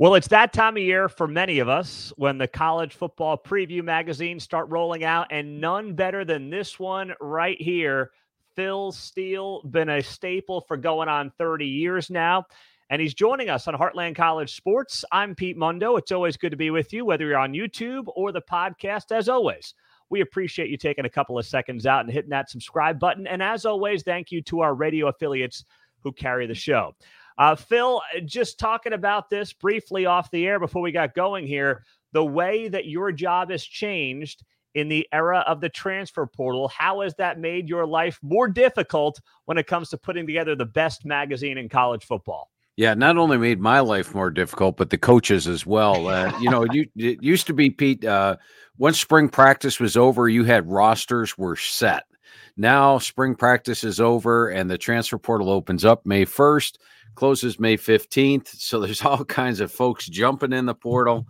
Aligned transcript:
Well, 0.00 0.14
it's 0.14 0.28
that 0.28 0.52
time 0.52 0.76
of 0.76 0.82
year 0.84 1.08
for 1.08 1.26
many 1.26 1.58
of 1.58 1.68
us 1.68 2.12
when 2.16 2.38
the 2.38 2.46
college 2.46 2.94
football 2.94 3.36
preview 3.36 3.82
magazines 3.82 4.44
start 4.44 4.68
rolling 4.68 5.02
out, 5.02 5.26
and 5.32 5.60
none 5.60 5.94
better 5.94 6.24
than 6.24 6.50
this 6.50 6.78
one 6.78 7.14
right 7.20 7.60
here. 7.60 8.12
Phil 8.54 8.92
Steele, 8.92 9.60
been 9.64 9.88
a 9.88 10.00
staple 10.00 10.60
for 10.60 10.76
going 10.76 11.08
on 11.08 11.32
30 11.36 11.66
years 11.66 12.10
now, 12.10 12.44
and 12.90 13.02
he's 13.02 13.12
joining 13.12 13.50
us 13.50 13.66
on 13.66 13.74
Heartland 13.74 14.14
College 14.14 14.54
Sports. 14.54 15.04
I'm 15.10 15.34
Pete 15.34 15.56
Mundo. 15.56 15.96
It's 15.96 16.12
always 16.12 16.36
good 16.36 16.50
to 16.50 16.56
be 16.56 16.70
with 16.70 16.92
you, 16.92 17.04
whether 17.04 17.26
you're 17.26 17.36
on 17.36 17.52
YouTube 17.52 18.04
or 18.14 18.30
the 18.30 18.42
podcast, 18.42 19.10
as 19.10 19.28
always. 19.28 19.74
We 20.10 20.20
appreciate 20.20 20.70
you 20.70 20.76
taking 20.76 21.06
a 21.06 21.10
couple 21.10 21.40
of 21.40 21.44
seconds 21.44 21.86
out 21.86 22.04
and 22.04 22.12
hitting 22.12 22.30
that 22.30 22.50
subscribe 22.50 23.00
button. 23.00 23.26
And 23.26 23.42
as 23.42 23.66
always, 23.66 24.04
thank 24.04 24.30
you 24.30 24.42
to 24.42 24.60
our 24.60 24.76
radio 24.76 25.08
affiliates 25.08 25.64
who 26.04 26.12
carry 26.12 26.46
the 26.46 26.54
show. 26.54 26.94
Uh, 27.38 27.54
Phil, 27.54 28.02
just 28.24 28.58
talking 28.58 28.92
about 28.92 29.30
this 29.30 29.52
briefly 29.52 30.06
off 30.06 30.30
the 30.30 30.46
air 30.46 30.58
before 30.58 30.82
we 30.82 30.90
got 30.90 31.14
going 31.14 31.46
here, 31.46 31.84
the 32.12 32.24
way 32.24 32.68
that 32.68 32.86
your 32.86 33.12
job 33.12 33.50
has 33.50 33.62
changed 33.62 34.44
in 34.74 34.88
the 34.88 35.06
era 35.12 35.44
of 35.46 35.60
the 35.60 35.68
transfer 35.68 36.26
portal, 36.26 36.68
how 36.68 37.00
has 37.00 37.14
that 37.14 37.38
made 37.38 37.68
your 37.68 37.86
life 37.86 38.18
more 38.22 38.48
difficult 38.48 39.20
when 39.44 39.56
it 39.56 39.66
comes 39.66 39.88
to 39.90 39.98
putting 39.98 40.26
together 40.26 40.54
the 40.54 40.66
best 40.66 41.04
magazine 41.04 41.58
in 41.58 41.68
college 41.68 42.04
football? 42.04 42.50
Yeah, 42.76 42.94
not 42.94 43.18
only 43.18 43.38
made 43.38 43.60
my 43.60 43.80
life 43.80 44.14
more 44.14 44.30
difficult, 44.30 44.76
but 44.76 44.90
the 44.90 44.98
coaches 44.98 45.48
as 45.48 45.66
well. 45.66 46.06
Uh, 46.06 46.32
you 46.40 46.48
know, 46.48 46.64
you, 46.70 46.86
it 46.94 47.20
used 47.22 47.48
to 47.48 47.52
be 47.52 47.70
Pete. 47.70 48.04
Uh, 48.04 48.36
once 48.76 49.00
spring 49.00 49.28
practice 49.28 49.80
was 49.80 49.96
over, 49.96 50.28
you 50.28 50.44
had 50.44 50.70
rosters 50.70 51.36
were 51.36 51.56
set. 51.56 52.04
Now 52.56 52.98
spring 52.98 53.34
practice 53.34 53.82
is 53.82 54.00
over, 54.00 54.48
and 54.48 54.70
the 54.70 54.78
transfer 54.78 55.18
portal 55.18 55.50
opens 55.50 55.84
up 55.84 56.06
May 56.06 56.24
first 56.24 56.78
closes 57.14 57.58
May 57.58 57.76
15th. 57.76 58.48
So 58.48 58.80
there's 58.80 59.02
all 59.04 59.24
kinds 59.24 59.60
of 59.60 59.72
folks 59.72 60.06
jumping 60.06 60.52
in 60.52 60.66
the 60.66 60.74
portal, 60.74 61.26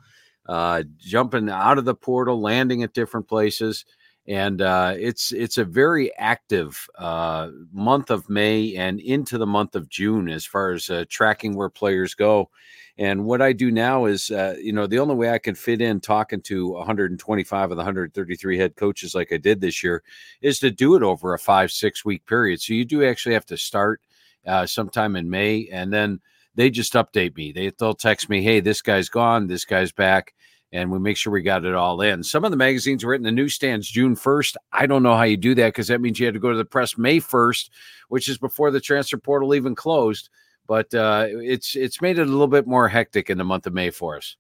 uh, 0.47 0.85
jumping 0.99 1.49
out 1.51 1.79
of 1.79 1.85
the 1.85 1.95
portal, 1.95 2.41
landing 2.41 2.83
at 2.83 2.95
different 2.95 3.29
places. 3.29 3.85
And 4.27 4.61
uh, 4.61 4.95
it's 4.99 5.33
it's 5.33 5.57
a 5.57 5.65
very 5.65 6.15
active 6.19 6.87
uh, 6.99 7.49
month 7.73 8.11
of 8.11 8.29
May 8.29 8.77
and 8.77 9.01
into 9.01 9.39
the 9.39 9.47
month 9.47 9.75
of 9.75 9.89
June 9.89 10.29
as 10.29 10.45
far 10.45 10.73
as 10.73 10.91
uh, 10.91 11.07
tracking 11.09 11.57
where 11.57 11.71
players 11.71 12.15
go. 12.15 12.51
And 12.99 13.25
what 13.25 13.41
I 13.41 13.53
do 13.53 13.71
now 13.71 14.07
is, 14.07 14.31
uh, 14.33 14.57
you 14.61 14.73
know, 14.73 14.89
the 14.89 14.99
only 14.99 15.15
way 15.15 15.31
I 15.31 15.39
can 15.39 15.55
fit 15.55 15.81
in 15.81 16.01
talking 16.01 16.43
to 16.43 16.73
125 16.73 17.71
of 17.71 17.71
the 17.71 17.77
133 17.77 18.59
head 18.59 18.75
coaches 18.75 19.15
like 19.15 19.33
I 19.33 19.37
did 19.37 19.61
this 19.61 19.85
year 19.85 20.03
is 20.43 20.59
to 20.59 20.71
do 20.73 20.97
it 20.97 21.05
over 21.05 21.33
a 21.33 21.39
five, 21.39 21.71
six 21.71 22.05
week 22.05 22.27
period. 22.27 22.61
So 22.61 22.75
you 22.75 22.85
do 22.85 23.05
actually 23.05 23.35
have 23.35 23.47
to 23.47 23.57
start 23.57 24.01
uh, 24.49 24.67
sometime 24.67 25.17
in 25.17 25.31
May, 25.31 25.69
and 25.71 25.93
then 25.93 26.21
they 26.55 26.71
just 26.71 26.95
update 26.95 27.37
me. 27.37 27.53
They 27.53 27.71
they'll 27.79 27.95
text 27.95 28.29
me, 28.29 28.43
"Hey, 28.43 28.61
this 28.61 28.83
guy's 28.83 29.09
gone, 29.09 29.47
this 29.47 29.65
guy's 29.65 29.93
back." 29.93 30.35
And 30.71 30.91
we 30.91 30.99
make 30.99 31.17
sure 31.17 31.33
we 31.33 31.41
got 31.41 31.65
it 31.65 31.75
all 31.75 32.03
in. 32.03 32.23
Some 32.23 32.45
of 32.45 32.51
the 32.51 32.57
magazines 32.57 33.03
were 33.03 33.15
in 33.15 33.23
the 33.23 33.33
newsstands 33.33 33.89
June 33.89 34.15
1st. 34.15 34.55
I 34.71 34.85
don't 34.85 35.03
know 35.03 35.17
how 35.17 35.23
you 35.23 35.39
do 35.39 35.55
that 35.55 35.69
because 35.69 35.89
that 35.89 36.03
means 36.03 36.21
you 36.21 36.27
had 36.27 36.35
to 36.35 36.41
go 36.41 36.51
to 36.51 36.59
the 36.59 36.65
press 36.67 36.99
May 36.99 37.21
1st, 37.21 37.71
which 38.09 38.29
is 38.29 38.37
before 38.37 38.71
the 38.71 38.79
transfer 38.81 39.17
portal 39.17 39.55
even 39.55 39.75
closed. 39.75 40.29
But 40.67 40.93
uh, 40.93 41.29
it's 41.31 41.75
it's 41.75 42.03
made 42.03 42.19
it 42.19 42.29
a 42.29 42.31
little 42.31 42.49
bit 42.49 42.67
more 42.67 42.89
hectic 42.89 43.31
in 43.31 43.39
the 43.39 43.45
month 43.45 43.67
of 43.67 43.73
May 43.73 43.89
for 43.89 44.17
us. 44.17 44.37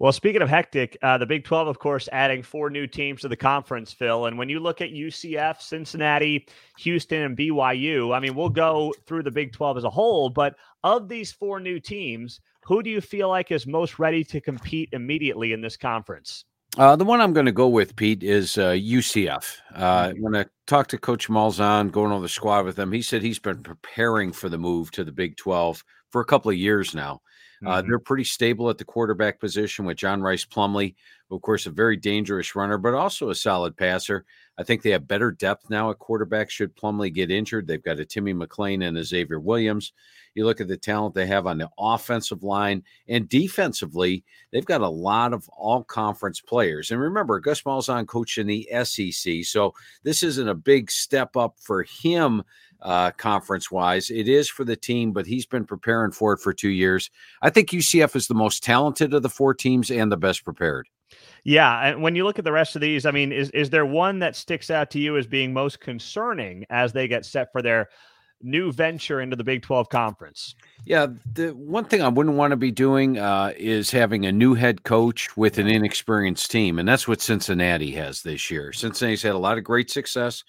Well, 0.00 0.12
speaking 0.12 0.40
of 0.40 0.48
hectic, 0.48 0.96
uh, 1.02 1.18
the 1.18 1.26
Big 1.26 1.44
12, 1.44 1.68
of 1.68 1.78
course, 1.78 2.08
adding 2.10 2.42
four 2.42 2.70
new 2.70 2.86
teams 2.86 3.20
to 3.20 3.28
the 3.28 3.36
conference, 3.36 3.92
Phil. 3.92 4.24
And 4.24 4.38
when 4.38 4.48
you 4.48 4.58
look 4.58 4.80
at 4.80 4.92
UCF, 4.92 5.60
Cincinnati, 5.60 6.46
Houston, 6.78 7.20
and 7.20 7.36
BYU, 7.36 8.16
I 8.16 8.18
mean, 8.18 8.34
we'll 8.34 8.48
go 8.48 8.94
through 9.06 9.24
the 9.24 9.30
Big 9.30 9.52
12 9.52 9.76
as 9.76 9.84
a 9.84 9.90
whole, 9.90 10.30
but 10.30 10.56
of 10.84 11.10
these 11.10 11.32
four 11.32 11.60
new 11.60 11.78
teams, 11.78 12.40
who 12.64 12.82
do 12.82 12.88
you 12.88 13.02
feel 13.02 13.28
like 13.28 13.52
is 13.52 13.66
most 13.66 13.98
ready 13.98 14.24
to 14.24 14.40
compete 14.40 14.88
immediately 14.92 15.52
in 15.52 15.60
this 15.60 15.76
conference? 15.76 16.46
Uh, 16.78 16.96
the 16.96 17.04
one 17.04 17.20
I'm 17.20 17.34
going 17.34 17.44
to 17.44 17.52
go 17.52 17.68
with, 17.68 17.94
Pete, 17.94 18.22
is 18.22 18.56
uh, 18.56 18.70
UCF. 18.70 19.58
Uh, 19.74 20.08
mm-hmm. 20.08 20.22
when 20.22 20.34
I 20.34 20.46
talked 20.66 20.88
to 20.92 20.98
Coach 20.98 21.28
Malzahn, 21.28 21.92
going 21.92 22.10
over 22.10 22.22
the 22.22 22.28
squad 22.30 22.64
with 22.64 22.78
him, 22.78 22.90
he 22.90 23.02
said 23.02 23.20
he's 23.20 23.38
been 23.38 23.62
preparing 23.62 24.32
for 24.32 24.48
the 24.48 24.56
move 24.56 24.90
to 24.92 25.04
the 25.04 25.12
Big 25.12 25.36
12 25.36 25.84
for 26.10 26.20
a 26.20 26.26
couple 26.26 26.50
of 26.50 26.56
years 26.56 26.94
now. 26.94 27.20
Uh, 27.64 27.78
mm-hmm. 27.78 27.88
they're 27.88 27.98
pretty 27.98 28.24
stable 28.24 28.70
at 28.70 28.78
the 28.78 28.84
quarterback 28.84 29.38
position 29.38 29.84
with 29.84 29.98
John 29.98 30.22
Rhys 30.22 30.46
Plumlee, 30.46 30.94
of 31.30 31.42
course, 31.42 31.66
a 31.66 31.70
very 31.70 31.96
dangerous 31.96 32.56
runner, 32.56 32.78
but 32.78 32.94
also 32.94 33.28
a 33.28 33.34
solid 33.34 33.76
passer. 33.76 34.24
I 34.58 34.62
think 34.62 34.82
they 34.82 34.90
have 34.90 35.06
better 35.06 35.30
depth 35.30 35.68
now 35.68 35.90
at 35.90 35.98
quarterback. 35.98 36.48
Should 36.48 36.74
Plumlee 36.74 37.12
get 37.12 37.30
injured, 37.30 37.66
they've 37.66 37.82
got 37.82 38.00
a 38.00 38.04
Timmy 38.06 38.32
McClain 38.32 38.86
and 38.86 38.96
a 38.96 39.04
Xavier 39.04 39.40
Williams. 39.40 39.92
You 40.34 40.46
look 40.46 40.60
at 40.60 40.68
the 40.68 40.76
talent 40.76 41.14
they 41.14 41.26
have 41.26 41.46
on 41.46 41.58
the 41.58 41.68
offensive 41.78 42.42
line 42.42 42.82
and 43.08 43.28
defensively, 43.28 44.24
they've 44.52 44.64
got 44.64 44.80
a 44.80 44.88
lot 44.88 45.34
of 45.34 45.48
all 45.50 45.84
conference 45.84 46.40
players. 46.40 46.90
And 46.90 47.00
remember, 47.00 47.40
Gus 47.40 47.62
Malzahn 47.62 48.06
coached 48.06 48.38
in 48.38 48.46
the 48.46 48.68
SEC, 48.84 49.44
so 49.44 49.74
this 50.02 50.22
isn't 50.22 50.48
a 50.48 50.54
big 50.54 50.90
step 50.90 51.36
up 51.36 51.56
for 51.58 51.82
him 51.82 52.42
uh, 52.82 53.10
conference 53.12 53.70
wise. 53.70 54.10
It 54.10 54.28
is 54.28 54.48
for 54.48 54.64
the 54.64 54.76
team, 54.76 55.12
but 55.12 55.26
he's 55.26 55.46
been 55.46 55.64
preparing 55.64 56.12
for 56.12 56.32
it 56.32 56.38
for 56.38 56.52
two 56.52 56.70
years. 56.70 57.10
I 57.42 57.50
think 57.50 57.70
UCF 57.70 58.16
is 58.16 58.26
the 58.26 58.34
most 58.34 58.62
talented 58.62 59.14
of 59.14 59.22
the 59.22 59.28
four 59.28 59.54
teams 59.54 59.90
and 59.90 60.10
the 60.10 60.16
best 60.16 60.44
prepared. 60.44 60.88
Yeah, 61.42 61.88
and 61.88 62.02
when 62.02 62.14
you 62.14 62.24
look 62.24 62.38
at 62.38 62.44
the 62.44 62.52
rest 62.52 62.76
of 62.76 62.82
these, 62.82 63.06
I 63.06 63.10
mean, 63.10 63.32
is 63.32 63.50
is 63.50 63.70
there 63.70 63.86
one 63.86 64.18
that 64.20 64.36
sticks 64.36 64.70
out 64.70 64.90
to 64.92 64.98
you 64.98 65.16
as 65.16 65.26
being 65.26 65.52
most 65.52 65.80
concerning 65.80 66.66
as 66.70 66.92
they 66.92 67.08
get 67.08 67.24
set 67.24 67.50
for 67.52 67.62
their 67.62 67.88
new 68.42 68.72
venture 68.72 69.20
into 69.20 69.36
the 69.36 69.44
Big 69.44 69.62
12 69.62 69.88
conference? 69.88 70.54
Yeah, 70.84 71.08
the 71.32 71.50
one 71.50 71.84
thing 71.84 72.02
I 72.02 72.08
wouldn't 72.08 72.36
want 72.36 72.52
to 72.52 72.56
be 72.56 72.70
doing 72.70 73.18
uh, 73.18 73.52
is 73.56 73.90
having 73.90 74.26
a 74.26 74.32
new 74.32 74.54
head 74.54 74.82
coach 74.84 75.36
with 75.36 75.58
an 75.58 75.66
inexperienced 75.66 76.50
team, 76.50 76.78
and 76.78 76.88
that's 76.88 77.08
what 77.08 77.20
Cincinnati 77.20 77.92
has 77.92 78.22
this 78.22 78.50
year. 78.50 78.72
Cincinnati's 78.72 79.22
had 79.22 79.34
a 79.34 79.38
lot 79.38 79.58
of 79.58 79.64
great 79.64 79.90
success 79.90 80.44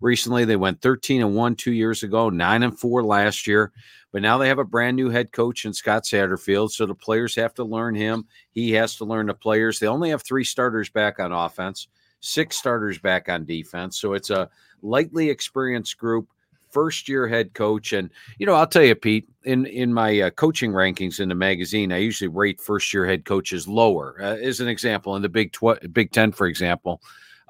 recently. 0.00 0.44
They 0.44 0.56
went 0.56 0.80
13 0.80 1.22
and 1.22 1.34
1 1.34 1.56
2 1.56 1.72
years 1.72 2.02
ago, 2.02 2.30
9 2.30 2.62
and 2.62 2.78
4 2.78 3.02
last 3.02 3.46
year. 3.46 3.72
But 4.12 4.22
now 4.22 4.38
they 4.38 4.48
have 4.48 4.60
a 4.60 4.64
brand 4.64 4.96
new 4.96 5.10
head 5.10 5.32
coach 5.32 5.64
in 5.64 5.72
Scott 5.72 6.04
Satterfield. 6.04 6.70
So 6.70 6.86
the 6.86 6.94
players 6.94 7.34
have 7.34 7.54
to 7.54 7.64
learn 7.64 7.94
him. 7.94 8.26
He 8.52 8.70
has 8.72 8.94
to 8.96 9.04
learn 9.04 9.26
the 9.26 9.34
players. 9.34 9.78
They 9.78 9.88
only 9.88 10.10
have 10.10 10.22
three 10.22 10.44
starters 10.44 10.88
back 10.88 11.18
on 11.18 11.32
offense, 11.32 11.88
six 12.20 12.56
starters 12.56 12.98
back 12.98 13.28
on 13.28 13.44
defense. 13.44 13.98
So 13.98 14.12
it's 14.12 14.30
a 14.30 14.48
lightly 14.82 15.30
experienced 15.30 15.98
group 15.98 16.28
first 16.74 17.08
year 17.08 17.28
head 17.28 17.54
coach 17.54 17.92
and 17.92 18.10
you 18.38 18.44
know 18.44 18.52
i'll 18.52 18.66
tell 18.66 18.82
you 18.82 18.96
pete 18.96 19.28
in 19.44 19.64
in 19.66 19.94
my 19.94 20.22
uh, 20.22 20.30
coaching 20.30 20.72
rankings 20.72 21.20
in 21.20 21.28
the 21.28 21.34
magazine 21.34 21.92
i 21.92 21.98
usually 21.98 22.26
rate 22.26 22.60
first 22.60 22.92
year 22.92 23.06
head 23.06 23.24
coaches 23.24 23.68
lower 23.68 24.16
uh, 24.20 24.34
as 24.38 24.58
an 24.58 24.66
example 24.66 25.14
in 25.14 25.22
the 25.22 25.28
big 25.28 25.52
tw- 25.52 25.80
big 25.92 26.10
10 26.10 26.32
for 26.32 26.48
example 26.48 27.00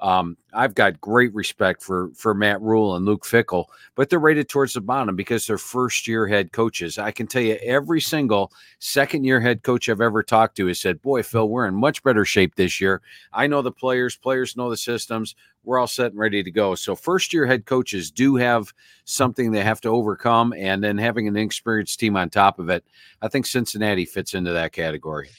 um, 0.05 0.37
I've 0.53 0.75
got 0.75 1.01
great 1.01 1.33
respect 1.33 1.81
for 1.81 2.11
for 2.13 2.35
Matt 2.35 2.61
Rhule 2.61 2.95
and 2.95 3.07
Luke 3.07 3.23
Fickell, 3.23 3.65
but 3.95 4.07
they're 4.07 4.19
rated 4.19 4.47
towards 4.47 4.73
the 4.73 4.81
bottom 4.81 5.15
because 5.15 5.47
they're 5.47 5.57
first 5.57 6.07
year 6.07 6.27
head 6.27 6.51
coaches. 6.51 6.99
I 6.99 7.09
can 7.09 7.25
tell 7.25 7.41
you, 7.41 7.57
every 7.63 7.99
single 7.99 8.51
second 8.77 9.23
year 9.23 9.39
head 9.39 9.63
coach 9.63 9.89
I've 9.89 10.01
ever 10.01 10.21
talked 10.21 10.57
to 10.57 10.67
has 10.67 10.79
said, 10.79 11.01
"Boy, 11.01 11.23
Phil, 11.23 11.49
we're 11.49 11.65
in 11.65 11.73
much 11.73 12.03
better 12.03 12.23
shape 12.23 12.53
this 12.53 12.79
year. 12.79 13.01
I 13.33 13.47
know 13.47 13.63
the 13.63 13.71
players, 13.71 14.15
players 14.15 14.55
know 14.55 14.69
the 14.69 14.77
systems. 14.77 15.33
We're 15.63 15.79
all 15.79 15.87
set 15.87 16.11
and 16.11 16.19
ready 16.19 16.43
to 16.43 16.51
go." 16.51 16.75
So, 16.75 16.95
first 16.95 17.33
year 17.33 17.47
head 17.47 17.65
coaches 17.65 18.11
do 18.11 18.35
have 18.35 18.71
something 19.05 19.51
they 19.51 19.63
have 19.63 19.81
to 19.81 19.89
overcome, 19.89 20.53
and 20.55 20.83
then 20.83 20.99
having 20.99 21.27
an 21.27 21.35
experienced 21.35 21.99
team 21.99 22.15
on 22.15 22.29
top 22.29 22.59
of 22.59 22.69
it, 22.69 22.85
I 23.23 23.27
think 23.27 23.47
Cincinnati 23.47 24.05
fits 24.05 24.35
into 24.35 24.53
that 24.53 24.71
category. 24.71 25.31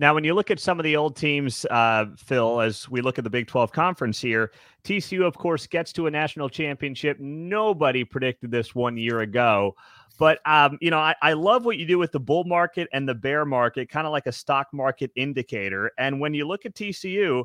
Now, 0.00 0.14
when 0.14 0.24
you 0.24 0.32
look 0.32 0.50
at 0.50 0.58
some 0.58 0.80
of 0.80 0.84
the 0.84 0.96
old 0.96 1.14
teams, 1.14 1.66
uh, 1.66 2.06
Phil, 2.16 2.62
as 2.62 2.88
we 2.88 3.02
look 3.02 3.18
at 3.18 3.24
the 3.24 3.28
Big 3.28 3.46
12 3.46 3.70
conference 3.70 4.18
here, 4.18 4.50
TCU, 4.82 5.26
of 5.26 5.36
course, 5.36 5.66
gets 5.66 5.92
to 5.92 6.06
a 6.06 6.10
national 6.10 6.48
championship. 6.48 7.18
Nobody 7.20 8.02
predicted 8.02 8.50
this 8.50 8.74
one 8.74 8.96
year 8.96 9.20
ago. 9.20 9.76
But, 10.18 10.38
um, 10.46 10.78
you 10.80 10.90
know, 10.90 10.98
I, 10.98 11.14
I 11.20 11.34
love 11.34 11.66
what 11.66 11.76
you 11.76 11.84
do 11.84 11.98
with 11.98 12.12
the 12.12 12.20
bull 12.20 12.44
market 12.44 12.88
and 12.94 13.06
the 13.06 13.14
bear 13.14 13.44
market, 13.44 13.90
kind 13.90 14.06
of 14.06 14.10
like 14.10 14.24
a 14.24 14.32
stock 14.32 14.68
market 14.72 15.10
indicator. 15.16 15.92
And 15.98 16.18
when 16.18 16.32
you 16.32 16.48
look 16.48 16.64
at 16.64 16.72
TCU, 16.72 17.44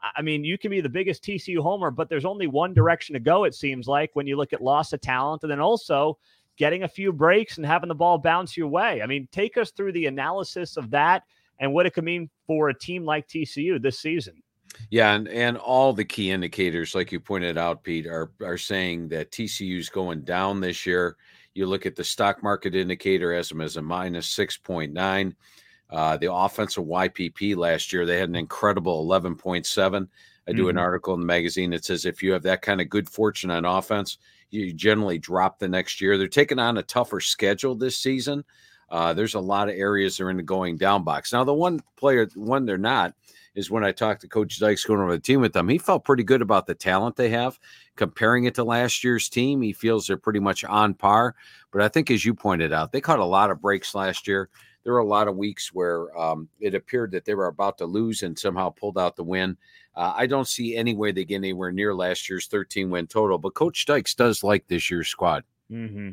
I 0.00 0.22
mean, 0.22 0.44
you 0.44 0.58
can 0.58 0.70
be 0.70 0.80
the 0.80 0.88
biggest 0.88 1.24
TCU 1.24 1.58
homer, 1.58 1.90
but 1.90 2.08
there's 2.08 2.24
only 2.24 2.46
one 2.46 2.72
direction 2.72 3.14
to 3.14 3.20
go, 3.20 3.42
it 3.42 3.54
seems 3.56 3.88
like, 3.88 4.10
when 4.14 4.28
you 4.28 4.36
look 4.36 4.52
at 4.52 4.62
loss 4.62 4.92
of 4.92 5.00
talent 5.00 5.42
and 5.42 5.50
then 5.50 5.58
also 5.58 6.18
getting 6.56 6.84
a 6.84 6.88
few 6.88 7.12
breaks 7.12 7.56
and 7.56 7.66
having 7.66 7.88
the 7.88 7.96
ball 7.96 8.16
bounce 8.16 8.56
your 8.56 8.68
way. 8.68 9.02
I 9.02 9.06
mean, 9.06 9.26
take 9.32 9.56
us 9.56 9.72
through 9.72 9.90
the 9.90 10.06
analysis 10.06 10.76
of 10.76 10.90
that 10.90 11.24
and 11.58 11.72
what 11.72 11.86
it 11.86 11.94
could 11.94 12.04
mean 12.04 12.30
for 12.46 12.68
a 12.68 12.78
team 12.78 13.04
like 13.04 13.28
TCU 13.28 13.80
this 13.80 13.98
season. 13.98 14.42
Yeah, 14.90 15.14
and, 15.14 15.28
and 15.28 15.56
all 15.56 15.92
the 15.92 16.04
key 16.04 16.30
indicators, 16.30 16.94
like 16.94 17.12
you 17.12 17.20
pointed 17.20 17.56
out, 17.56 17.82
Pete, 17.82 18.06
are 18.06 18.32
are 18.42 18.58
saying 18.58 19.08
that 19.08 19.30
TCU 19.30 19.78
is 19.78 19.88
going 19.88 20.22
down 20.22 20.60
this 20.60 20.84
year. 20.86 21.16
You 21.54 21.66
look 21.66 21.86
at 21.86 21.96
the 21.96 22.04
stock 22.04 22.42
market 22.42 22.74
indicator 22.74 23.32
as 23.32 23.48
them 23.48 23.60
as 23.60 23.76
a 23.76 23.82
minus 23.82 24.26
six 24.26 24.56
point 24.56 24.92
nine. 24.92 25.34
Uh, 25.88 26.16
the 26.16 26.32
offensive 26.32 26.84
YPP 26.84 27.56
last 27.56 27.92
year, 27.92 28.04
they 28.04 28.18
had 28.18 28.28
an 28.28 28.36
incredible 28.36 29.00
eleven 29.00 29.34
point 29.34 29.66
seven. 29.66 30.08
I 30.48 30.52
do 30.52 30.62
mm-hmm. 30.62 30.70
an 30.70 30.78
article 30.78 31.14
in 31.14 31.20
the 31.20 31.26
magazine 31.26 31.70
that 31.70 31.84
says 31.84 32.04
if 32.04 32.22
you 32.22 32.32
have 32.32 32.42
that 32.42 32.62
kind 32.62 32.80
of 32.80 32.88
good 32.88 33.08
fortune 33.08 33.50
on 33.50 33.64
offense, 33.64 34.18
you 34.50 34.72
generally 34.72 35.18
drop 35.18 35.58
the 35.58 35.68
next 35.68 36.00
year. 36.00 36.16
They're 36.16 36.28
taking 36.28 36.58
on 36.58 36.78
a 36.78 36.82
tougher 36.82 37.20
schedule 37.20 37.74
this 37.74 37.98
season. 37.98 38.44
Uh, 38.88 39.12
there's 39.12 39.34
a 39.34 39.40
lot 39.40 39.68
of 39.68 39.74
areas 39.74 40.16
they're 40.16 40.30
in 40.30 40.36
the 40.36 40.42
going 40.42 40.76
down 40.76 41.02
box. 41.04 41.32
Now, 41.32 41.44
the 41.44 41.54
one 41.54 41.80
player, 41.96 42.28
one 42.34 42.66
they're 42.66 42.78
not, 42.78 43.14
is 43.56 43.70
when 43.70 43.84
I 43.84 43.90
talked 43.90 44.20
to 44.20 44.28
Coach 44.28 44.60
Dykes 44.60 44.84
going 44.84 45.00
over 45.00 45.16
the 45.16 45.20
team 45.20 45.40
with 45.40 45.54
them. 45.54 45.68
He 45.68 45.78
felt 45.78 46.04
pretty 46.04 46.22
good 46.22 46.42
about 46.42 46.66
the 46.66 46.74
talent 46.74 47.16
they 47.16 47.30
have. 47.30 47.58
Comparing 47.96 48.44
it 48.44 48.54
to 48.56 48.64
last 48.64 49.02
year's 49.02 49.28
team, 49.28 49.62
he 49.62 49.72
feels 49.72 50.06
they're 50.06 50.18
pretty 50.18 50.40
much 50.40 50.62
on 50.62 50.94
par. 50.94 51.34
But 51.72 51.80
I 51.80 51.88
think, 51.88 52.10
as 52.10 52.24
you 52.24 52.34
pointed 52.34 52.72
out, 52.72 52.92
they 52.92 53.00
caught 53.00 53.18
a 53.18 53.24
lot 53.24 53.50
of 53.50 53.62
breaks 53.62 53.94
last 53.94 54.28
year. 54.28 54.50
There 54.84 54.92
were 54.92 55.00
a 55.00 55.06
lot 55.06 55.26
of 55.26 55.36
weeks 55.36 55.72
where 55.72 56.16
um, 56.16 56.48
it 56.60 56.74
appeared 56.74 57.10
that 57.12 57.24
they 57.24 57.34
were 57.34 57.46
about 57.46 57.78
to 57.78 57.86
lose 57.86 58.22
and 58.22 58.38
somehow 58.38 58.70
pulled 58.70 58.98
out 58.98 59.16
the 59.16 59.24
win. 59.24 59.56
Uh, 59.96 60.12
I 60.14 60.26
don't 60.26 60.46
see 60.46 60.76
any 60.76 60.94
way 60.94 61.10
they 61.10 61.24
get 61.24 61.36
anywhere 61.36 61.72
near 61.72 61.94
last 61.94 62.28
year's 62.28 62.46
13 62.46 62.90
win 62.90 63.06
total, 63.06 63.38
but 63.38 63.54
Coach 63.54 63.84
Dykes 63.86 64.14
does 64.14 64.44
like 64.44 64.68
this 64.68 64.90
year's 64.90 65.08
squad. 65.08 65.42
Mm-hmm. 65.70 66.10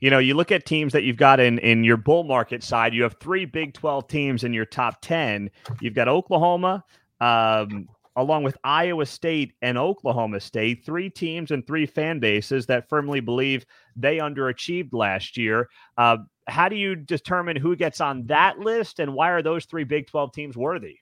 You 0.00 0.10
know, 0.10 0.18
you 0.18 0.34
look 0.34 0.50
at 0.50 0.64
teams 0.64 0.92
that 0.94 1.02
you've 1.02 1.18
got 1.18 1.38
in 1.38 1.58
in 1.58 1.84
your 1.84 1.98
bull 1.98 2.24
market 2.24 2.62
side. 2.62 2.94
You 2.94 3.02
have 3.02 3.16
three 3.20 3.44
Big 3.44 3.74
Twelve 3.74 4.08
teams 4.08 4.44
in 4.44 4.54
your 4.54 4.64
top 4.64 5.02
ten. 5.02 5.50
You've 5.80 5.94
got 5.94 6.08
Oklahoma, 6.08 6.82
um, 7.20 7.86
along 8.16 8.44
with 8.44 8.56
Iowa 8.64 9.04
State 9.04 9.52
and 9.60 9.76
Oklahoma 9.76 10.40
State, 10.40 10.86
three 10.86 11.10
teams 11.10 11.50
and 11.50 11.66
three 11.66 11.84
fan 11.84 12.18
bases 12.18 12.64
that 12.66 12.88
firmly 12.88 13.20
believe 13.20 13.66
they 13.94 14.18
underachieved 14.18 14.94
last 14.94 15.36
year. 15.36 15.68
Uh, 15.98 16.18
how 16.46 16.70
do 16.70 16.76
you 16.76 16.96
determine 16.96 17.56
who 17.56 17.76
gets 17.76 18.00
on 18.00 18.24
that 18.26 18.58
list, 18.58 19.00
and 19.00 19.12
why 19.12 19.30
are 19.30 19.42
those 19.42 19.66
three 19.66 19.84
Big 19.84 20.06
Twelve 20.06 20.32
teams 20.32 20.56
worthy? 20.56 20.96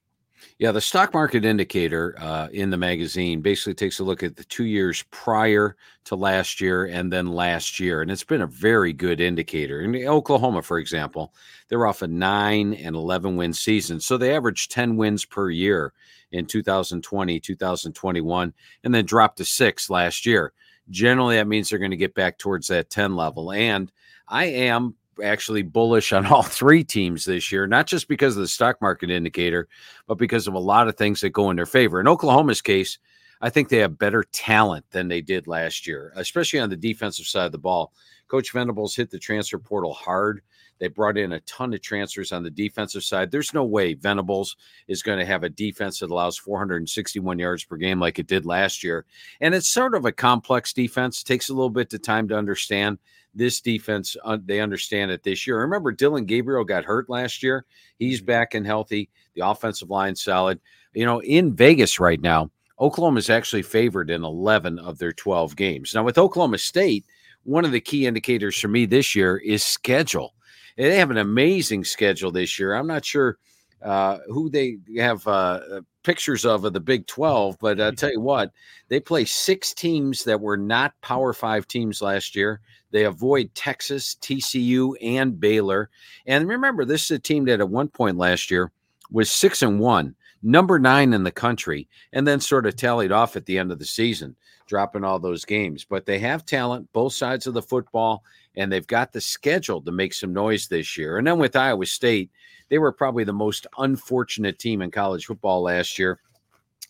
Yeah, 0.58 0.72
the 0.72 0.80
stock 0.80 1.12
market 1.12 1.44
indicator 1.44 2.14
uh, 2.18 2.48
in 2.52 2.70
the 2.70 2.76
magazine 2.76 3.40
basically 3.40 3.74
takes 3.74 3.98
a 3.98 4.04
look 4.04 4.22
at 4.22 4.36
the 4.36 4.44
two 4.44 4.64
years 4.64 5.04
prior 5.10 5.76
to 6.04 6.16
last 6.16 6.60
year 6.60 6.86
and 6.86 7.12
then 7.12 7.26
last 7.26 7.80
year. 7.80 8.02
And 8.02 8.10
it's 8.10 8.24
been 8.24 8.42
a 8.42 8.46
very 8.46 8.92
good 8.92 9.20
indicator. 9.20 9.80
In 9.80 9.94
Oklahoma, 10.06 10.62
for 10.62 10.78
example, 10.78 11.34
they're 11.68 11.86
off 11.86 12.02
a 12.02 12.06
nine 12.06 12.74
and 12.74 12.94
11 12.94 13.36
win 13.36 13.52
season. 13.52 14.00
So 14.00 14.16
they 14.16 14.34
averaged 14.34 14.70
10 14.70 14.96
wins 14.96 15.24
per 15.24 15.50
year 15.50 15.92
in 16.30 16.46
2020, 16.46 17.40
2021, 17.40 18.54
and 18.84 18.94
then 18.94 19.04
dropped 19.04 19.38
to 19.38 19.44
six 19.44 19.90
last 19.90 20.24
year. 20.26 20.52
Generally, 20.90 21.36
that 21.36 21.48
means 21.48 21.68
they're 21.68 21.78
going 21.78 21.90
to 21.92 21.96
get 21.96 22.14
back 22.14 22.38
towards 22.38 22.68
that 22.68 22.90
10 22.90 23.16
level. 23.16 23.52
And 23.52 23.90
I 24.28 24.44
am 24.46 24.96
actually 25.22 25.62
bullish 25.62 26.12
on 26.12 26.26
all 26.32 26.42
three 26.42 26.84
teams 26.84 27.24
this 27.24 27.50
year, 27.52 27.66
not 27.66 27.86
just 27.86 28.08
because 28.08 28.36
of 28.36 28.42
the 28.42 28.48
stock 28.48 28.80
market 28.80 29.10
indicator, 29.10 29.68
but 30.06 30.18
because 30.18 30.46
of 30.46 30.54
a 30.54 30.58
lot 30.58 30.88
of 30.88 30.96
things 30.96 31.20
that 31.20 31.30
go 31.30 31.50
in 31.50 31.56
their 31.56 31.66
favor. 31.66 32.00
In 32.00 32.08
Oklahoma's 32.08 32.62
case, 32.62 32.98
I 33.42 33.50
think 33.50 33.68
they 33.68 33.78
have 33.78 33.98
better 33.98 34.24
talent 34.32 34.86
than 34.92 35.08
they 35.08 35.20
did 35.20 35.48
last 35.48 35.86
year, 35.86 36.12
especially 36.16 36.60
on 36.60 36.70
the 36.70 36.76
defensive 36.76 37.26
side 37.26 37.46
of 37.46 37.52
the 37.52 37.58
ball. 37.58 37.92
Coach 38.28 38.52
Venables 38.52 38.94
hit 38.94 39.10
the 39.10 39.18
transfer 39.18 39.58
portal 39.58 39.92
hard. 39.92 40.42
They 40.78 40.88
brought 40.88 41.18
in 41.18 41.32
a 41.32 41.40
ton 41.40 41.74
of 41.74 41.82
transfers 41.82 42.32
on 42.32 42.42
the 42.42 42.50
defensive 42.50 43.04
side. 43.04 43.30
There's 43.30 43.52
no 43.52 43.64
way 43.64 43.94
Venables 43.94 44.56
is 44.88 45.02
going 45.02 45.18
to 45.18 45.26
have 45.26 45.42
a 45.42 45.48
defense 45.48 46.00
that 46.00 46.10
allows 46.10 46.38
461 46.38 47.38
yards 47.38 47.64
per 47.64 47.76
game 47.76 48.00
like 48.00 48.18
it 48.18 48.26
did 48.26 48.46
last 48.46 48.82
year. 48.82 49.04
And 49.40 49.54
it's 49.54 49.68
sort 49.68 49.94
of 49.94 50.04
a 50.04 50.12
complex 50.12 50.72
defense. 50.72 51.20
It 51.20 51.26
takes 51.26 51.50
a 51.50 51.54
little 51.54 51.70
bit 51.70 51.92
of 51.92 52.02
time 52.02 52.26
to 52.28 52.38
understand 52.38 52.98
this 53.34 53.60
defense, 53.60 54.16
uh, 54.24 54.38
they 54.44 54.60
understand 54.60 55.10
it 55.10 55.22
this 55.22 55.46
year. 55.46 55.58
Remember, 55.60 55.90
Dillon 55.90 56.26
Gabriel 56.26 56.64
got 56.64 56.84
hurt 56.84 57.08
last 57.08 57.42
year. 57.42 57.64
He's 57.98 58.18
mm-hmm. 58.18 58.26
back 58.26 58.54
and 58.54 58.66
healthy. 58.66 59.08
The 59.34 59.46
offensive 59.46 59.90
line 59.90 60.14
solid. 60.16 60.60
You 60.92 61.06
know, 61.06 61.22
in 61.22 61.54
Vegas 61.54 61.98
right 61.98 62.20
now, 62.20 62.50
Oklahoma 62.82 63.18
is 63.18 63.30
actually 63.30 63.62
favored 63.62 64.10
in 64.10 64.24
11 64.24 64.80
of 64.80 64.98
their 64.98 65.12
12 65.12 65.54
games. 65.54 65.94
Now, 65.94 66.02
with 66.02 66.18
Oklahoma 66.18 66.58
State, 66.58 67.06
one 67.44 67.64
of 67.64 67.70
the 67.70 67.80
key 67.80 68.06
indicators 68.06 68.58
for 68.58 68.66
me 68.66 68.86
this 68.86 69.14
year 69.14 69.36
is 69.38 69.62
schedule. 69.62 70.34
They 70.76 70.96
have 70.96 71.12
an 71.12 71.18
amazing 71.18 71.84
schedule 71.84 72.32
this 72.32 72.58
year. 72.58 72.74
I'm 72.74 72.88
not 72.88 73.04
sure 73.04 73.38
uh, 73.82 74.18
who 74.26 74.50
they 74.50 74.78
have 74.96 75.24
uh, 75.28 75.82
pictures 76.02 76.44
of 76.44 76.64
of 76.64 76.72
the 76.72 76.80
Big 76.80 77.06
12, 77.06 77.56
but 77.60 77.80
I'll 77.80 77.92
tell 77.92 78.10
you 78.10 78.20
what, 78.20 78.50
they 78.88 78.98
play 78.98 79.24
six 79.26 79.72
teams 79.72 80.24
that 80.24 80.40
were 80.40 80.56
not 80.56 81.00
Power 81.02 81.32
Five 81.32 81.68
teams 81.68 82.02
last 82.02 82.34
year. 82.34 82.60
They 82.90 83.04
avoid 83.04 83.54
Texas, 83.54 84.16
TCU, 84.20 84.94
and 85.00 85.38
Baylor. 85.38 85.88
And 86.26 86.48
remember, 86.48 86.84
this 86.84 87.04
is 87.04 87.12
a 87.12 87.18
team 87.20 87.44
that 87.44 87.60
at 87.60 87.68
one 87.68 87.88
point 87.88 88.16
last 88.16 88.50
year 88.50 88.72
was 89.10 89.30
six 89.30 89.62
and 89.62 89.78
one, 89.78 90.16
number 90.42 90.78
nine 90.78 91.12
in 91.12 91.24
the 91.24 91.30
country, 91.30 91.88
and 92.12 92.26
then 92.26 92.40
sort 92.40 92.66
of 92.66 92.76
tallied 92.76 93.12
off 93.12 93.36
at 93.36 93.46
the 93.46 93.58
end 93.58 93.72
of 93.72 93.78
the 93.78 93.84
season, 93.84 94.36
dropping 94.66 95.04
all 95.04 95.18
those 95.18 95.44
games. 95.44 95.84
But 95.84 96.06
they 96.06 96.18
have 96.20 96.44
talent, 96.44 96.88
both 96.92 97.12
sides 97.12 97.46
of 97.46 97.54
the 97.54 97.62
football, 97.62 98.24
and 98.56 98.70
they've 98.70 98.86
got 98.86 99.12
the 99.12 99.20
schedule 99.20 99.80
to 99.82 99.92
make 99.92 100.14
some 100.14 100.32
noise 100.32 100.68
this 100.68 100.96
year. 100.96 101.18
And 101.18 101.26
then 101.26 101.38
with 101.38 101.56
Iowa 101.56 101.86
State, 101.86 102.30
they 102.68 102.78
were 102.78 102.92
probably 102.92 103.24
the 103.24 103.32
most 103.32 103.66
unfortunate 103.78 104.58
team 104.58 104.82
in 104.82 104.90
college 104.90 105.26
football 105.26 105.62
last 105.62 105.98
year. 105.98 106.18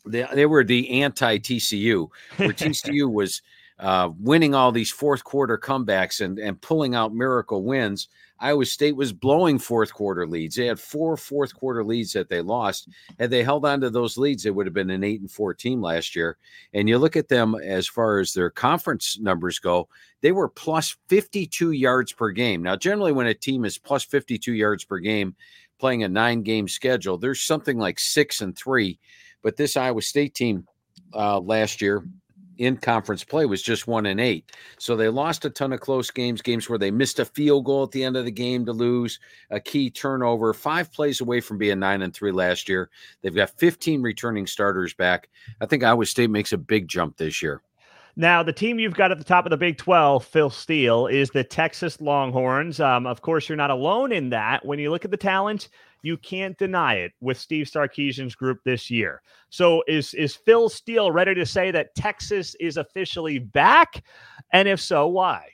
They, 0.07 0.27
they 0.33 0.47
were 0.47 0.65
the 0.65 1.03
anti 1.03 1.39
TCU, 1.39 2.09
where 2.37 2.49
TCU 2.53 3.13
was 3.13 3.43
uh, 3.79 4.11
winning 4.21 4.55
all 4.55 4.73
these 4.73 4.91
fourth 4.91 5.25
quarter 5.25 5.59
comebacks 5.59 6.21
and, 6.21 6.39
and 6.39 6.61
pulling 6.61 6.95
out 6.95 7.15
miracle 7.15 7.65
wins. 7.65 8.09
Iowa 8.43 8.67
State 8.67 8.97
was 8.97 9.13
blowing 9.13 9.57
fourth 9.57 9.95
quarter 9.95 10.27
leads. 10.27 10.57
They 10.57 10.67
had 10.67 10.81
four 10.81 11.17
fourth 11.17 11.55
quarter 11.55 11.85
leads 11.85 12.13
that 12.15 12.29
they 12.29 12.43
lost. 12.43 12.89
Had 13.21 13.31
they 13.31 13.45
held 13.45 13.65
on 13.65 13.81
to 13.83 13.89
those 13.89 14.19
leads, 14.19 14.45
it 14.45 14.55
would 14.55 14.67
have 14.67 14.75
been 14.75 14.91
an 14.91 15.05
eight 15.05 15.21
and 15.21 15.31
four 15.31 15.55
team 15.55 15.81
last 15.81 16.17
year. 16.17 16.37
And 16.75 16.89
you 16.89 16.99
look 16.99 17.17
at 17.17 17.29
them 17.29 17.55
as 17.55 17.87
far 17.87 18.19
as 18.19 18.35
their 18.35 18.51
conference 18.51 19.17
numbers 19.21 19.61
go, 19.61 19.89
they 20.23 20.33
were 20.33 20.49
plus 20.49 20.97
52 21.09 21.71
yards 21.71 22.13
per 22.13 22.31
game. 22.31 22.65
Now, 22.65 22.75
generally, 22.75 23.13
when 23.13 23.29
a 23.29 23.35
team 23.35 23.65
is 23.65 23.79
plus 23.79 24.03
52 24.05 24.53
yards 24.55 24.85
per 24.85 24.99
game, 24.99 25.37
playing 25.79 26.03
a 26.03 26.09
nine 26.09 26.43
game 26.43 26.67
schedule, 26.67 27.19
there's 27.19 27.43
something 27.43 27.79
like 27.79 28.01
six 28.01 28.41
and 28.41 28.59
three. 28.59 28.99
But 29.43 29.57
this 29.57 29.77
Iowa 29.77 30.03
State 30.03 30.35
team 30.35 30.67
uh, 31.15 31.39
last 31.39 31.81
year 31.81 32.05
in 32.59 32.77
conference 32.77 33.25
play 33.25 33.47
was 33.47 33.63
just 33.63 33.87
one 33.87 34.07
and 34.07 34.21
eight. 34.21 34.53
So 34.79 34.97
they 34.97 35.09
lost 35.09 35.45
a 35.45 35.51
ton 35.51 35.73
of 35.73 35.81
close 35.81 36.11
games, 36.11 36.43
games 36.43 36.69
where 36.69 36.79
they 36.79 36.91
missed 36.91 37.19
a 37.19 37.25
field 37.25 37.65
goal 37.65 37.85
at 37.85 37.91
the 37.91 38.05
end 38.05 38.17
of 38.17 38.25
the 38.25 38.31
game 38.31 38.65
to 38.67 38.73
lose, 38.73 39.19
a 39.51 39.61
key 39.61 39.91
turnover, 39.91 40.53
five 40.53 40.93
plays 40.93 41.21
away 41.21 41.41
from 41.41 41.59
being 41.59 41.79
nine 41.79 42.03
and 42.03 42.15
three 42.15 42.33
last 42.33 42.69
year. 42.69 42.91
They've 43.23 43.35
got 43.35 43.51
15 43.59 44.03
returning 44.03 44.47
starters 44.47 44.95
back. 44.95 45.29
I 45.61 45.67
think 45.67 45.83
Iowa 45.83 46.07
State 46.07 46.31
makes 46.31 46.53
a 46.53 46.59
big 46.59 46.89
jump 46.89 47.17
this 47.17 47.43
year. 47.43 47.63
Now, 48.15 48.43
the 48.43 48.53
team 48.53 48.79
you've 48.79 48.95
got 48.95 49.11
at 49.11 49.17
the 49.17 49.25
top 49.25 49.47
of 49.47 49.51
the 49.51 49.57
Big 49.57 49.79
12, 49.79 50.25
Phil 50.25 50.51
Steele, 50.51 51.07
is 51.07 51.31
the 51.31 51.45
Texas 51.45 51.99
Longhorns. 51.99 52.79
Um, 52.79 53.07
of 53.07 53.23
course, 53.23 53.49
you're 53.49 53.57
not 53.57 53.71
alone 53.71 54.13
in 54.13 54.29
that. 54.31 54.67
When 54.67 54.79
you 54.79 54.91
look 54.91 55.07
at 55.07 55.11
the 55.11 55.17
talent, 55.17 55.71
you 56.03 56.17
can't 56.17 56.59
deny 56.59 56.95
it 56.95 57.13
with 57.21 57.39
Steve 57.39 57.67
Sarkisian's 57.67 58.35
group 58.35 58.59
this 58.65 58.91
year. 58.91 59.23
So 59.51 59.83
is 59.87 60.15
is 60.15 60.35
Phil 60.35 60.69
Steele 60.69 61.11
ready 61.11 61.35
to 61.35 61.47
say 61.47 61.71
that 61.71 61.95
Texas 61.95 62.55
is 62.61 62.77
officially 62.77 63.39
back? 63.39 64.05
And 64.53 64.69
if 64.69 64.81
so, 64.81 65.07
why? 65.07 65.49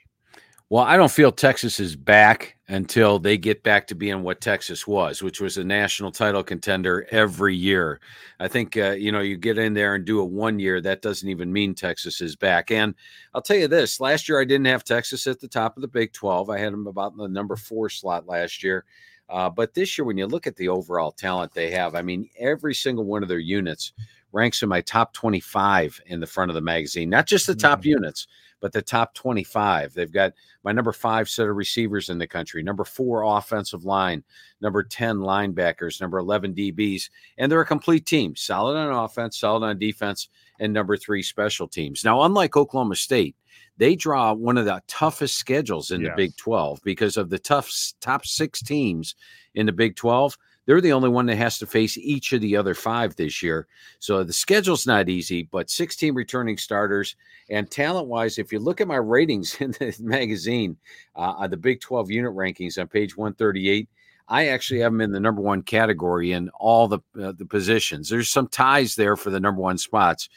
Well, 0.71 0.83
I 0.83 0.97
don't 0.97 1.11
feel 1.11 1.31
Texas 1.31 1.79
is 1.79 1.95
back 1.95 2.55
until 2.67 3.17
they 3.17 3.39
get 3.39 3.63
back 3.63 3.87
to 3.87 3.95
being 3.95 4.21
what 4.21 4.39
Texas 4.39 4.85
was, 4.85 5.23
which 5.23 5.41
was 5.41 5.57
a 5.57 5.63
national 5.63 6.11
title 6.11 6.43
contender 6.43 7.07
every 7.09 7.55
year. 7.55 7.99
I 8.39 8.47
think, 8.47 8.77
uh, 8.77 8.91
you 8.91 9.11
know, 9.11 9.21
you 9.21 9.35
get 9.35 9.57
in 9.57 9.73
there 9.73 9.95
and 9.95 10.05
do 10.05 10.21
it 10.21 10.29
one 10.29 10.59
year, 10.59 10.79
that 10.81 11.01
doesn't 11.01 11.27
even 11.27 11.51
mean 11.51 11.73
Texas 11.73 12.21
is 12.21 12.35
back. 12.35 12.69
And 12.69 12.93
I'll 13.33 13.41
tell 13.41 13.57
you 13.57 13.67
this 13.67 13.99
last 13.99 14.29
year, 14.29 14.39
I 14.39 14.45
didn't 14.45 14.67
have 14.67 14.83
Texas 14.83 15.25
at 15.25 15.39
the 15.39 15.47
top 15.47 15.75
of 15.75 15.81
the 15.81 15.87
Big 15.87 16.13
12. 16.13 16.51
I 16.51 16.59
had 16.59 16.71
them 16.71 16.85
about 16.85 17.13
in 17.13 17.17
the 17.17 17.27
number 17.27 17.55
four 17.55 17.89
slot 17.89 18.27
last 18.27 18.63
year. 18.63 18.85
Uh, 19.29 19.49
but 19.49 19.73
this 19.73 19.97
year, 19.97 20.05
when 20.05 20.17
you 20.17 20.25
look 20.25 20.47
at 20.47 20.55
the 20.55 20.69
overall 20.69 21.11
talent 21.11 21.53
they 21.53 21.69
have, 21.71 21.95
I 21.95 22.01
mean, 22.01 22.29
every 22.37 22.73
single 22.73 23.05
one 23.05 23.21
of 23.23 23.29
their 23.29 23.39
units 23.39 23.93
ranks 24.31 24.61
in 24.63 24.69
my 24.69 24.81
top 24.81 25.13
25 25.13 26.01
in 26.07 26.19
the 26.19 26.27
front 26.27 26.51
of 26.51 26.55
the 26.55 26.61
magazine, 26.61 27.09
not 27.09 27.25
just 27.25 27.47
the 27.47 27.55
top 27.55 27.79
mm-hmm. 27.79 27.89
units, 27.89 28.27
but 28.61 28.73
the 28.73 28.81
top 28.81 29.13
25. 29.13 29.93
They've 29.93 30.11
got 30.11 30.33
my 30.63 30.71
number 30.71 30.91
five 30.91 31.29
set 31.29 31.47
of 31.47 31.55
receivers 31.55 32.09
in 32.09 32.17
the 32.17 32.27
country, 32.27 32.61
number 32.61 32.83
four 32.83 33.23
offensive 33.23 33.85
line, 33.85 34.23
number 34.61 34.83
10 34.83 35.17
linebackers, 35.17 36.01
number 36.01 36.19
11 36.19 36.53
DBs, 36.53 37.09
and 37.37 37.51
they're 37.51 37.61
a 37.61 37.65
complete 37.65 38.05
team 38.05 38.35
solid 38.35 38.77
on 38.77 38.91
offense, 38.91 39.39
solid 39.39 39.65
on 39.65 39.79
defense, 39.79 40.29
and 40.59 40.73
number 40.73 40.97
three 40.97 41.23
special 41.23 41.67
teams. 41.67 42.03
Now, 42.03 42.23
unlike 42.23 42.57
Oklahoma 42.57 42.95
State, 42.95 43.35
they 43.77 43.95
draw 43.95 44.33
one 44.33 44.57
of 44.57 44.65
the 44.65 44.81
toughest 44.87 45.35
schedules 45.35 45.91
in 45.91 46.01
yes. 46.01 46.11
the 46.11 46.15
Big 46.15 46.37
12 46.37 46.81
because 46.83 47.15
of 47.15 47.29
the 47.29 47.39
tough 47.39 47.71
top 48.01 48.25
six 48.25 48.61
teams 48.61 49.15
in 49.55 49.65
the 49.65 49.71
Big 49.71 49.95
12. 49.95 50.37
They're 50.65 50.81
the 50.81 50.93
only 50.93 51.09
one 51.09 51.25
that 51.27 51.37
has 51.37 51.57
to 51.59 51.67
face 51.67 51.97
each 51.97 52.31
of 52.33 52.41
the 52.41 52.55
other 52.55 52.75
five 52.75 53.15
this 53.15 53.41
year. 53.41 53.67
So 53.99 54.23
the 54.23 54.33
schedule's 54.33 54.85
not 54.85 55.09
easy, 55.09 55.43
but 55.51 55.69
16 55.69 56.13
returning 56.13 56.57
starters. 56.57 57.15
And 57.49 57.69
talent 57.69 58.07
wise, 58.07 58.37
if 58.37 58.51
you 58.51 58.59
look 58.59 58.79
at 58.79 58.87
my 58.87 58.97
ratings 58.97 59.55
in 59.59 59.71
the 59.71 59.95
magazine, 59.99 60.77
uh, 61.15 61.47
the 61.47 61.57
Big 61.57 61.81
12 61.81 62.11
unit 62.11 62.33
rankings 62.33 62.79
on 62.79 62.87
page 62.87 63.17
138, 63.17 63.89
I 64.29 64.47
actually 64.49 64.81
have 64.81 64.91
them 64.91 65.01
in 65.01 65.11
the 65.11 65.19
number 65.19 65.41
one 65.41 65.63
category 65.63 66.33
in 66.33 66.49
all 66.49 66.87
the 66.87 66.99
uh, 67.19 67.31
the 67.31 67.45
positions. 67.45 68.09
There's 68.09 68.29
some 68.29 68.47
ties 68.47 68.95
there 68.95 69.15
for 69.15 69.31
the 69.31 69.39
number 69.39 69.59
one 69.59 69.79
spots, 69.79 70.29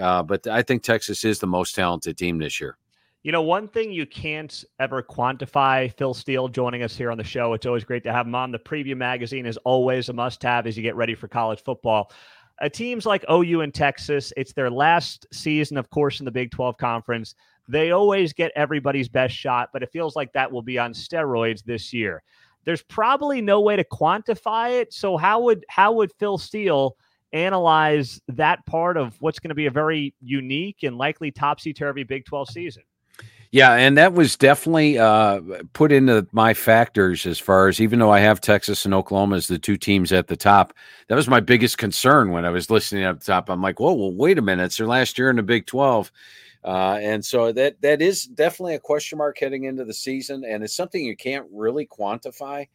uh, 0.00 0.22
but 0.22 0.46
I 0.46 0.62
think 0.62 0.82
Texas 0.82 1.24
is 1.24 1.40
the 1.40 1.48
most 1.48 1.74
talented 1.74 2.16
team 2.16 2.38
this 2.38 2.60
year. 2.60 2.76
You 3.22 3.32
know, 3.32 3.42
one 3.42 3.68
thing 3.68 3.92
you 3.92 4.06
can't 4.06 4.64
ever 4.78 5.02
quantify, 5.02 5.94
Phil 5.98 6.14
Steele 6.14 6.48
joining 6.48 6.82
us 6.82 6.96
here 6.96 7.10
on 7.10 7.18
the 7.18 7.24
show. 7.24 7.52
It's 7.52 7.66
always 7.66 7.84
great 7.84 8.02
to 8.04 8.12
have 8.12 8.26
him 8.26 8.34
on. 8.34 8.50
The 8.50 8.58
preview 8.58 8.96
magazine 8.96 9.44
is 9.44 9.58
always 9.58 10.08
a 10.08 10.14
must 10.14 10.42
have 10.42 10.66
as 10.66 10.74
you 10.74 10.82
get 10.82 10.96
ready 10.96 11.14
for 11.14 11.28
college 11.28 11.62
football. 11.62 12.10
Uh, 12.62 12.70
teams 12.70 13.04
like 13.04 13.22
OU 13.30 13.60
and 13.60 13.74
Texas, 13.74 14.32
it's 14.38 14.54
their 14.54 14.70
last 14.70 15.26
season, 15.34 15.76
of 15.76 15.90
course, 15.90 16.20
in 16.20 16.24
the 16.24 16.30
Big 16.30 16.50
12 16.50 16.78
conference. 16.78 17.34
They 17.68 17.90
always 17.90 18.32
get 18.32 18.52
everybody's 18.56 19.10
best 19.10 19.36
shot, 19.36 19.68
but 19.70 19.82
it 19.82 19.92
feels 19.92 20.16
like 20.16 20.32
that 20.32 20.50
will 20.50 20.62
be 20.62 20.78
on 20.78 20.94
steroids 20.94 21.62
this 21.62 21.92
year. 21.92 22.22
There's 22.64 22.82
probably 22.82 23.42
no 23.42 23.60
way 23.60 23.76
to 23.76 23.84
quantify 23.84 24.80
it. 24.80 24.94
So 24.94 25.18
how 25.18 25.42
would 25.42 25.66
how 25.68 25.92
would 25.92 26.10
Phil 26.18 26.38
Steele 26.38 26.96
analyze 27.34 28.18
that 28.28 28.64
part 28.64 28.96
of 28.96 29.20
what's 29.20 29.38
going 29.38 29.50
to 29.50 29.54
be 29.54 29.66
a 29.66 29.70
very 29.70 30.14
unique 30.22 30.84
and 30.84 30.96
likely 30.96 31.30
topsy 31.30 31.74
turvy 31.74 32.02
Big 32.02 32.24
12 32.24 32.48
season? 32.48 32.82
Yeah, 33.52 33.72
and 33.74 33.98
that 33.98 34.12
was 34.12 34.36
definitely 34.36 34.96
uh, 34.96 35.40
put 35.72 35.90
into 35.90 36.24
my 36.30 36.54
factors 36.54 37.26
as 37.26 37.40
far 37.40 37.66
as 37.66 37.80
even 37.80 37.98
though 37.98 38.12
I 38.12 38.20
have 38.20 38.40
Texas 38.40 38.84
and 38.84 38.94
Oklahoma 38.94 39.36
as 39.36 39.48
the 39.48 39.58
two 39.58 39.76
teams 39.76 40.12
at 40.12 40.28
the 40.28 40.36
top, 40.36 40.72
that 41.08 41.16
was 41.16 41.26
my 41.26 41.40
biggest 41.40 41.76
concern 41.76 42.30
when 42.30 42.44
I 42.44 42.50
was 42.50 42.70
listening 42.70 43.02
up 43.02 43.20
top. 43.20 43.50
I'm 43.50 43.60
like, 43.60 43.80
whoa, 43.80 43.92
well, 43.92 44.12
wait 44.12 44.38
a 44.38 44.42
minute, 44.42 44.66
it's 44.66 44.76
their 44.76 44.86
last 44.86 45.18
year 45.18 45.30
in 45.30 45.36
the 45.36 45.42
Big 45.42 45.66
12. 45.66 46.12
Uh, 46.62 46.98
and 47.00 47.24
so 47.24 47.50
that 47.52 47.80
that 47.80 48.02
is 48.02 48.24
definitely 48.24 48.74
a 48.74 48.80
question 48.80 49.18
mark 49.18 49.38
heading 49.38 49.64
into 49.64 49.84
the 49.84 49.94
season, 49.94 50.44
and 50.44 50.62
it's 50.62 50.76
something 50.76 51.02
you 51.02 51.16
can't 51.16 51.46
really 51.50 51.86
quantify. 51.86 52.68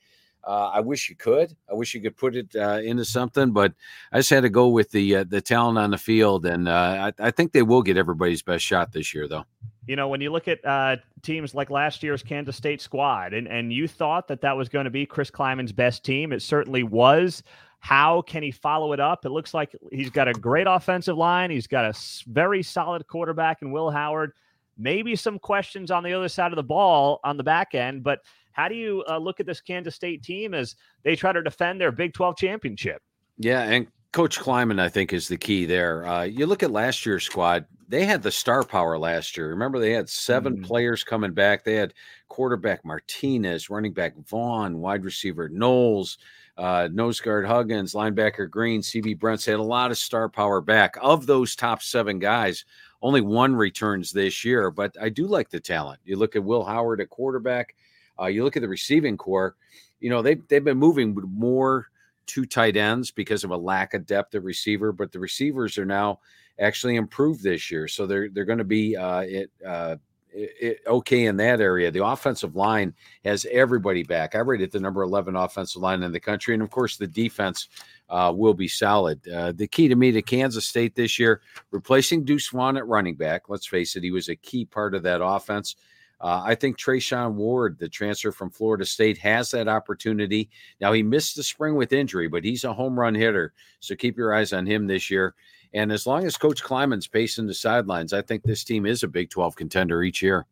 Uh, 0.43 0.71
I 0.73 0.79
wish 0.79 1.09
you 1.09 1.15
could. 1.15 1.55
I 1.69 1.73
wish 1.73 1.93
you 1.93 2.01
could 2.01 2.17
put 2.17 2.35
it 2.35 2.55
uh, 2.55 2.79
into 2.83 3.05
something, 3.05 3.51
but 3.51 3.73
I 4.11 4.17
just 4.19 4.29
had 4.29 4.41
to 4.41 4.49
go 4.49 4.67
with 4.67 4.91
the 4.91 5.17
uh, 5.17 5.25
the 5.27 5.41
talent 5.41 5.77
on 5.77 5.91
the 5.91 5.97
field, 5.97 6.45
and 6.45 6.67
uh, 6.67 7.11
I, 7.19 7.27
I, 7.27 7.31
think 7.31 7.51
they 7.51 7.63
will 7.63 7.81
get 7.81 7.97
everybody's 7.97 8.43
best 8.43 8.63
shot 8.63 8.91
this 8.91 9.13
year, 9.13 9.27
though. 9.27 9.45
You 9.87 9.95
know, 9.95 10.07
when 10.07 10.21
you 10.21 10.31
look 10.31 10.47
at 10.47 10.65
uh, 10.65 10.97
teams 11.21 11.53
like 11.53 11.69
last 11.69 12.01
year's 12.01 12.23
Kansas 12.23 12.55
State 12.55 12.81
squad, 12.81 13.33
and 13.33 13.47
and 13.47 13.71
you 13.71 13.87
thought 13.87 14.27
that 14.27 14.41
that 14.41 14.57
was 14.57 14.69
going 14.69 14.85
to 14.85 14.91
be 14.91 15.05
Chris 15.05 15.29
Klieman's 15.29 15.71
best 15.71 16.03
team, 16.03 16.31
it 16.31 16.41
certainly 16.41 16.83
was. 16.83 17.43
How 17.79 18.23
can 18.23 18.41
he 18.41 18.49
follow 18.49 18.93
it 18.93 18.99
up? 18.99 19.25
It 19.25 19.29
looks 19.29 19.53
like 19.53 19.75
he's 19.91 20.09
got 20.09 20.27
a 20.27 20.33
great 20.33 20.65
offensive 20.67 21.17
line. 21.17 21.51
He's 21.51 21.67
got 21.67 21.85
a 21.85 21.93
very 22.27 22.63
solid 22.63 23.05
quarterback 23.07 23.61
in 23.61 23.71
Will 23.71 23.91
Howard. 23.91 24.31
Maybe 24.75 25.15
some 25.15 25.37
questions 25.37 25.91
on 25.91 26.03
the 26.03 26.11
other 26.11 26.27
side 26.27 26.51
of 26.51 26.55
the 26.55 26.63
ball 26.63 27.19
on 27.23 27.37
the 27.37 27.43
back 27.43 27.75
end, 27.75 28.03
but 28.03 28.21
how 28.53 28.69
do 28.69 28.75
you 28.75 29.03
uh, 29.07 29.17
look 29.17 29.39
at 29.39 29.45
this 29.45 29.61
Kansas 29.61 29.95
State 29.95 30.23
team 30.23 30.53
as 30.53 30.75
they 31.03 31.15
try 31.15 31.33
to 31.33 31.43
defend 31.43 31.79
their 31.79 31.91
Big 31.91 32.13
12 32.13 32.37
championship? 32.37 33.01
Yeah, 33.37 33.61
and 33.61 33.87
Coach 34.15 34.39
Klieman, 34.39 34.79
I 34.79 34.87
think, 34.87 35.11
is 35.11 35.27
the 35.27 35.35
key 35.35 35.65
there. 35.65 36.05
Uh, 36.05 36.23
you 36.23 36.45
look 36.45 36.63
at 36.63 36.71
last 36.71 37.05
year's 37.05 37.25
squad; 37.25 37.65
they 37.89 38.05
had 38.05 38.23
the 38.23 38.31
star 38.31 38.63
power 38.63 38.97
last 38.97 39.35
year. 39.35 39.49
Remember, 39.49 39.77
they 39.77 39.91
had 39.91 40.07
7 40.07 40.53
mm-hmm. 40.53 40.63
players 40.63 41.03
coming 41.03 41.33
back. 41.33 41.65
They 41.65 41.75
had 41.75 41.93
quarterback 42.29 42.85
Martinez, 42.85 43.69
running 43.69 43.91
back 43.91 44.15
Vaughn, 44.25 44.79
wide 44.79 45.03
receiver 45.03 45.49
Knowles, 45.49 46.17
uh, 46.55 46.87
nose 46.93 47.19
guard 47.19 47.45
Huggins, 47.45 47.93
linebacker 47.93 48.49
Green, 48.49 48.79
CB 48.79 49.19
Brents 49.19 49.43
had 49.43 49.59
a 49.59 49.61
lot 49.61 49.91
of 49.91 49.97
star 49.97 50.29
power 50.29 50.61
back. 50.61 50.95
Of 51.01 51.25
those 51.25 51.53
top 51.53 51.81
seven 51.81 52.17
guys, 52.17 52.63
only 53.01 53.19
one 53.19 53.53
returns 53.53 54.13
this 54.13 54.45
year, 54.45 54.71
but 54.71 54.95
I 55.01 55.09
do 55.09 55.27
like 55.27 55.49
the 55.49 55.59
talent. 55.59 55.99
You 56.05 56.15
look 56.15 56.37
at 56.37 56.43
Will 56.45 56.63
Howard 56.63 57.01
at 57.01 57.09
quarterback, 57.09 57.75
uh, 58.17 58.27
you 58.27 58.45
look 58.45 58.55
at 58.55 58.61
the 58.61 58.69
receiving 58.69 59.17
core, 59.17 59.57
you 59.99 60.09
know, 60.09 60.21
they, 60.21 60.35
they've 60.35 60.63
been 60.63 60.77
moving 60.77 61.17
more 61.33 61.89
to 62.27 62.45
tight 62.45 62.77
ends 62.77 63.11
because 63.11 63.43
of 63.43 63.51
a 63.51 63.57
lack 63.57 63.93
of 63.93 64.05
depth 64.05 64.35
at 64.35 64.43
receiver, 64.43 64.91
but 64.91 65.11
the 65.11 65.19
receivers 65.19 65.77
are 65.77 65.85
now 65.85 66.19
actually 66.59 66.95
improved 66.95 67.43
this 67.43 67.69
year. 67.69 67.87
So 67.87 68.05
they're, 68.05 68.29
they're 68.29 68.45
going 68.45 68.59
to 68.59 68.63
be 68.63 68.95
uh, 68.95 69.21
it, 69.21 69.51
uh, 69.65 69.95
it, 70.35 70.81
okay 70.85 71.25
in 71.25 71.37
that 71.37 71.61
area. 71.61 71.91
The 71.91 72.05
offensive 72.05 72.55
line 72.55 72.93
has 73.23 73.45
everybody 73.51 74.03
back. 74.03 74.35
I 74.35 74.39
rated 74.39 74.71
the 74.71 74.79
number 74.79 75.01
11 75.01 75.35
offensive 75.35 75.81
line 75.81 76.03
in 76.03 76.11
the 76.11 76.19
country. 76.19 76.53
And 76.53 76.63
of 76.63 76.69
course, 76.69 76.97
the 76.97 77.07
defense 77.07 77.69
uh, 78.09 78.33
will 78.35 78.53
be 78.53 78.67
solid. 78.67 79.25
Uh, 79.27 79.53
the 79.53 79.67
key 79.67 79.87
to 79.87 79.95
me 79.95 80.11
to 80.11 80.21
Kansas 80.21 80.65
State 80.65 80.95
this 80.95 81.17
year, 81.17 81.41
replacing 81.71 82.25
Deuce 82.25 82.49
Vaughn 82.49 82.77
at 82.77 82.87
running 82.87 83.15
back. 83.15 83.43
Let's 83.49 83.67
face 83.67 83.95
it, 83.95 84.03
he 84.03 84.11
was 84.11 84.29
a 84.29 84.35
key 84.35 84.65
part 84.65 84.93
of 84.93 85.03
that 85.03 85.23
offense. 85.23 85.75
Uh, 86.21 86.41
I 86.45 86.55
think 86.55 86.77
Treshaun 86.77 87.33
Ward, 87.33 87.77
the 87.77 87.89
transfer 87.89 88.31
from 88.31 88.49
Florida 88.49 88.85
State, 88.85 89.17
has 89.19 89.51
that 89.51 89.67
opportunity. 89.67 90.49
Now, 90.79 90.93
he 90.93 91.03
missed 91.03 91.35
the 91.35 91.43
spring 91.43 91.75
with 91.75 91.93
injury, 91.93 92.27
but 92.27 92.43
he's 92.43 92.63
a 92.63 92.73
home 92.73 92.99
run 92.99 93.15
hitter. 93.15 93.53
So 93.79 93.95
keep 93.95 94.17
your 94.17 94.33
eyes 94.33 94.53
on 94.53 94.65
him 94.65 94.87
this 94.87 95.11
year. 95.11 95.35
And 95.73 95.91
as 95.91 96.07
long 96.07 96.25
as 96.25 96.37
Coach 96.37 96.63
Klieman's 96.63 97.07
pacing 97.07 97.47
the 97.47 97.53
sidelines, 97.53 98.13
I 98.13 98.21
think 98.21 98.43
this 98.43 98.63
team 98.63 98.85
is 98.85 99.03
a 99.03 99.07
Big 99.07 99.29
12 99.29 99.55
contender 99.55 100.03
each 100.03 100.21
year. 100.21 100.45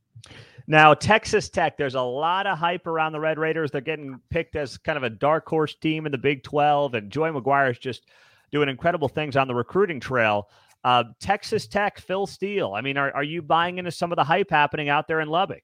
Now, 0.68 0.94
Texas 0.94 1.50
Tech, 1.50 1.78
there's 1.78 1.96
a 1.96 2.02
lot 2.02 2.48
of 2.48 2.58
hype 2.58 2.88
around 2.88 3.12
the 3.12 3.20
Red 3.20 3.38
Raiders. 3.38 3.72
They're 3.72 3.82
getting 3.82 4.20
picked 4.30 4.56
as 4.56 4.78
kind 4.78 4.98
of 4.98 5.04
a 5.04 5.10
dark 5.10 5.48
horse 5.48 5.76
team 5.76 6.06
in 6.06 6.12
the 6.12 6.18
Big 6.18 6.44
12, 6.44 6.94
and 6.94 7.12
Joey 7.12 7.32
McGuire 7.32 7.72
is 7.72 7.80
just 7.80 8.04
doing 8.52 8.70
incredible 8.70 9.10
things 9.10 9.36
on 9.36 9.48
the 9.48 9.56
recruiting 9.56 10.00
trail. 10.00 10.48
Uh, 10.84 11.06
Texas 11.20 11.68
Tech, 11.68 12.00
Phil 12.00 12.28
Steele. 12.28 12.74
I 12.74 12.82
mean, 12.82 12.98
are, 12.98 13.12
are 13.12 13.24
you 13.24 13.42
buying 13.42 13.78
into 13.78 13.92
some 13.92 14.12
of 14.12 14.18
the 14.18 14.24
hype 14.24 14.50
happening 14.50 14.90
out 14.90 15.08
there 15.08 15.22
in 15.22 15.30
Lubbock? 15.30 15.64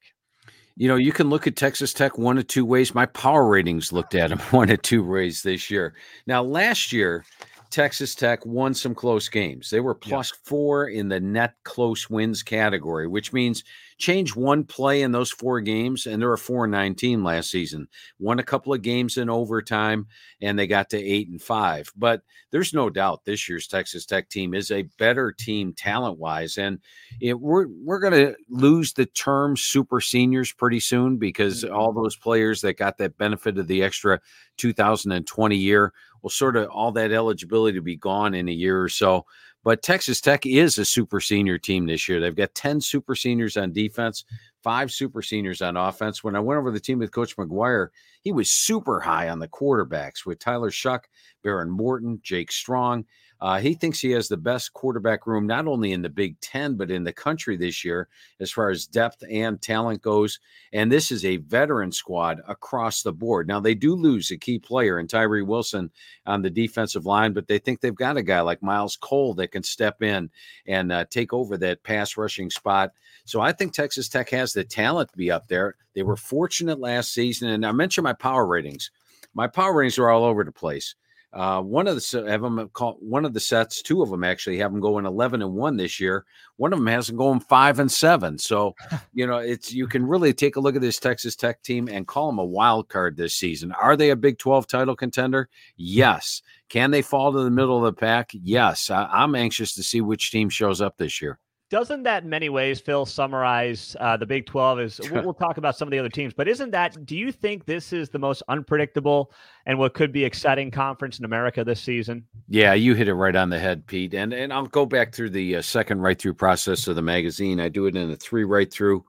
You 0.76 0.88
know, 0.88 0.96
you 0.96 1.12
can 1.12 1.30
look 1.30 1.46
at 1.46 1.58
Texas 1.58 1.94
Tech 1.94 2.18
one 2.18 2.38
of 2.38 2.48
two 2.48 2.64
ways. 2.64 2.96
My 2.96 3.06
power 3.06 3.46
ratings 3.46 3.92
looked 3.92 4.16
at 4.16 4.30
them 4.30 4.40
one 4.52 4.70
of 4.70 4.82
two 4.82 5.04
ways 5.04 5.44
this 5.44 5.70
year. 5.70 5.94
Now, 6.26 6.42
last 6.42 6.94
year, 6.94 7.26
Texas 7.70 8.16
Tech 8.16 8.44
won 8.46 8.74
some 8.74 8.96
close 8.96 9.30
games. 9.30 9.70
They 9.70 9.80
were 9.80 9.94
plus 9.94 10.32
yeah. 10.32 10.40
four 10.44 10.88
in 10.88 11.08
the 11.08 11.20
net 11.20 11.54
close 11.64 12.10
wins 12.10 12.42
category, 12.42 13.08
which 13.08 13.32
means 13.32 13.64
change 14.00 14.36
one 14.36 14.64
play 14.64 15.04
in 15.04 15.12
those 15.12 15.30
four 15.30 15.62
games, 15.62 16.08
and 16.08 16.20
they're 16.20 16.34
a 16.34 16.38
four 16.38 16.64
and 16.66 16.72
nineteen 16.72 17.24
last 17.24 17.52
season. 17.52 17.88
Won 18.18 18.40
a 18.40 18.44
couple 18.44 18.74
of 18.74 18.82
games 18.82 19.18
in 19.18 19.30
overtime, 19.30 20.08
and 20.42 20.58
they 20.58 20.66
got 20.66 20.90
to 20.90 20.98
eight 20.98 21.30
and 21.30 21.42
five. 21.42 21.92
But 21.96 22.24
there's 22.50 22.74
no 22.74 22.90
doubt 22.90 23.26
this 23.26 23.48
year's 23.48 23.68
Texas 23.68 24.06
Tech 24.06 24.30
team 24.30 24.56
is 24.56 24.72
a 24.72 24.90
better 24.98 25.32
team 25.32 25.74
talent 25.74 26.18
wise, 26.18 26.58
and 26.58 26.80
it, 27.22 27.40
we're 27.40 27.68
we're 27.68 28.00
going 28.00 28.14
to 28.14 28.36
lose 28.50 28.94
the 28.94 29.06
term 29.06 29.56
super 29.56 30.02
seniors 30.02 30.52
pretty 30.52 30.80
soon 30.80 31.18
because 31.18 31.64
mm-hmm. 31.64 31.76
all 31.76 31.94
those 31.94 32.16
players 32.16 32.62
that 32.62 32.78
got 32.78 32.98
that 32.98 33.18
benefit 33.20 33.60
of 33.60 33.68
the 33.68 33.84
extra 33.84 34.20
2020 34.58 35.56
year 35.56 35.94
will 36.22 36.30
sort 36.30 36.56
of 36.56 36.70
all 36.70 36.92
that 36.94 37.12
eligibility 37.12 37.78
to 37.78 37.82
be 37.82 37.96
gone 37.96 38.34
in 38.34 38.50
a 38.50 38.54
year 38.54 38.82
or 38.82 38.90
so. 38.90 39.26
But 39.64 39.84
Texas 39.84 40.22
Tech 40.22 40.46
is 40.46 40.78
a 40.78 40.86
super 40.86 41.20
senior 41.20 41.58
team 41.58 41.86
this 41.86 42.08
year. 42.08 42.20
They've 42.20 42.36
got 42.36 42.56
10 42.56 42.80
super 42.80 43.14
seniors 43.14 43.58
on 43.58 43.74
defense, 43.74 44.24
five 44.64 44.90
super 44.92 45.22
seniors 45.22 45.62
on 45.62 45.76
offense. 45.76 46.24
When 46.24 46.36
I 46.36 46.40
went 46.40 46.60
over 46.60 46.72
the 46.72 46.80
team 46.80 47.00
with 47.00 47.12
Coach 47.12 47.36
McGuire, 47.36 47.90
he 48.22 48.32
was 48.32 48.50
super 48.50 49.02
high 49.02 49.30
on 49.30 49.40
the 49.40 49.50
quarterbacks 49.50 50.26
with 50.26 50.40
Tyler 50.40 50.72
Shough, 50.72 51.04
Behren 51.46 51.70
Morton, 51.70 52.20
Jake 52.24 52.52
Strong. 52.52 53.06
Uh, 53.42 53.60
he 53.60 53.74
thinks 53.74 54.00
he 54.00 54.12
has 54.12 54.28
the 54.28 54.38
best 54.38 54.74
quarterback 54.74 55.26
room, 55.26 55.48
not 55.48 55.68
only 55.68 55.94
in 55.94 56.02
the 56.02 56.10
Big 56.10 56.40
Ten, 56.42 56.76
but 56.76 56.92
in 56.92 57.04
the 57.04 57.14
country 57.14 57.56
this 57.56 57.86
year, 57.86 58.10
as 58.40 58.52
far 58.52 58.70
as 58.70 58.86
depth 58.86 59.24
and 59.32 59.62
talent 59.62 60.02
goes. 60.02 60.40
And 60.74 60.92
this 60.92 61.12
is 61.12 61.24
a 61.24 61.38
veteran 61.38 61.92
squad 61.92 62.42
across 62.48 63.02
the 63.02 63.14
board. 63.14 63.48
Now, 63.48 63.60
they 63.60 63.76
do 63.76 63.96
lose 63.96 64.32
a 64.32 64.38
key 64.38 64.60
player 64.60 65.00
in 65.00 65.08
Tyree 65.08 65.42
Wilson 65.42 65.90
on 66.26 66.42
the 66.42 66.50
defensive 66.50 67.06
line, 67.06 67.34
but 67.34 67.48
they 67.48 67.60
think 67.60 67.80
they've 67.80 67.96
got 67.96 68.18
a 68.18 68.24
guy 68.24 68.42
like 68.42 68.62
Myles 68.62 68.98
Cole 68.98 69.34
that 69.36 69.52
can 69.52 69.64
step 69.64 70.02
in 70.02 70.30
and 70.66 70.92
uh, 70.92 71.06
take 71.10 71.34
over 71.34 71.58
that 71.58 71.84
pass 71.84 72.18
rushing 72.18 72.50
spot. 72.50 72.92
So 73.26 73.40
I 73.40 73.54
think 73.54 73.74
Texas 73.74 74.10
Tech 74.10 74.30
has 74.32 74.54
the 74.54 74.64
talent 74.64 75.12
to 75.12 75.18
be 75.18 75.32
up 75.32 75.48
there. 75.48 75.76
They 75.96 76.04
were 76.04 76.18
fortunate 76.18 76.80
last 76.80 77.14
season. 77.14 77.50
And 77.50 77.66
I 77.66 77.72
mentioned 77.72 78.04
my 78.04 78.14
power 78.14 78.46
ratings. 78.46 78.92
My 79.34 79.48
power 79.48 79.74
ratings 79.74 80.00
are 80.00 80.10
all 80.10 80.24
over 80.24 80.44
the 80.44 80.52
place. 80.52 80.96
Uh, 81.32 81.62
one 81.62 81.88
of 81.88 81.96
the 81.96 82.26
have 82.28 82.42
them 82.42 82.70
call, 82.74 82.98
one 83.00 83.24
of 83.24 83.34
the 83.34 83.40
sets, 83.40 83.84
two 83.84 84.02
of 84.02 84.10
them 84.10 84.24
actually 84.24 84.58
have 84.58 84.72
them 84.72 84.82
going 84.82 85.06
eleven 85.06 85.42
and 85.44 85.54
one 85.54 85.78
this 85.78 86.00
year. 86.00 86.26
One 86.58 86.74
of 86.74 86.80
them 86.80 86.88
has 86.88 87.08
them 87.08 87.18
going 87.18 87.40
five 87.40 87.78
and 87.80 87.92
seven. 87.92 88.40
So 88.40 88.74
you 89.14 89.28
know 89.28 89.38
it's 89.38 89.72
you 89.72 89.88
can 89.88 90.06
really 90.06 90.34
take 90.34 90.56
a 90.56 90.60
look 90.60 90.76
at 90.76 90.82
this 90.82 91.00
Texas 91.00 91.36
Tech 91.36 91.62
team 91.62 91.88
and 91.88 92.08
call 92.08 92.28
them 92.28 92.40
a 92.40 92.46
wild 92.46 92.90
card 92.90 93.16
this 93.16 93.36
season. 93.36 93.72
Are 93.74 93.96
they 93.96 94.10
a 94.10 94.16
Big 94.16 94.40
Twelve 94.40 94.66
title 94.66 94.96
contender? 94.96 95.50
Yes. 95.76 96.42
Can 96.68 96.92
they 96.92 97.02
fall 97.02 97.32
to 97.32 97.44
the 97.44 97.52
middle 97.52 97.78
of 97.78 97.84
the 97.84 98.00
pack? 98.00 98.32
Yes. 98.34 98.90
I, 98.90 99.06
I'm 99.06 99.36
anxious 99.36 99.74
to 99.76 99.84
see 99.84 100.02
which 100.02 100.32
team 100.32 100.50
shows 100.50 100.82
up 100.82 100.98
this 100.98 101.22
year 101.22 101.40
doesn't 101.70 102.04
that 102.04 102.24
in 102.24 102.30
many 102.30 102.50
ways, 102.50 102.80
Phil, 102.80 103.06
summarize 103.06 103.96
uh, 104.00 104.18
the 104.18 104.26
Big 104.26 104.46
12? 104.46 104.80
Is 104.80 105.00
we'll, 105.12 105.24
we'll, 105.26 105.34
talk 105.34 105.58
about 105.58 105.78
some 105.78 105.88
of 105.88 105.92
the 105.92 106.00
other 106.00 106.10
teams, 106.10 106.34
but 106.34 106.48
isn't 106.48 106.72
that, 106.72 107.06
do 107.06 107.16
you 107.16 107.32
think 107.32 107.66
this 107.66 107.94
is 107.94 108.10
the 108.10 108.20
most 108.20 108.42
unpredictable 108.48 109.32
and 109.66 109.78
what 109.78 109.94
could 109.94 110.12
be 110.12 110.26
exciting 110.26 110.72
conference 110.72 111.20
in 111.20 111.26
America 111.26 111.64
this 111.64 111.80
season? 111.80 112.26
Yeah, 112.48 112.74
you 112.74 112.96
hit 112.96 113.08
it 113.08 113.14
right 113.14 113.36
on 113.36 113.50
the 113.50 113.60
head, 113.60 113.86
Pete. 113.86 114.14
And, 114.14 114.34
and 114.34 114.52
I'll 114.52 114.66
go 114.66 114.86
back 114.86 115.14
through 115.14 115.30
the 115.30 115.58
uh, 115.58 115.62
second 115.62 116.02
write 116.02 116.20
through 116.20 116.34
process 116.34 116.88
of 116.88 116.96
the 116.96 117.02
magazine. 117.02 117.60
I 117.60 117.70
do 117.70 117.86
it 117.86 117.96
in 117.96 118.10
a 118.10 118.16
three 118.16 118.44
write 118.44 118.74
through. 118.74 119.06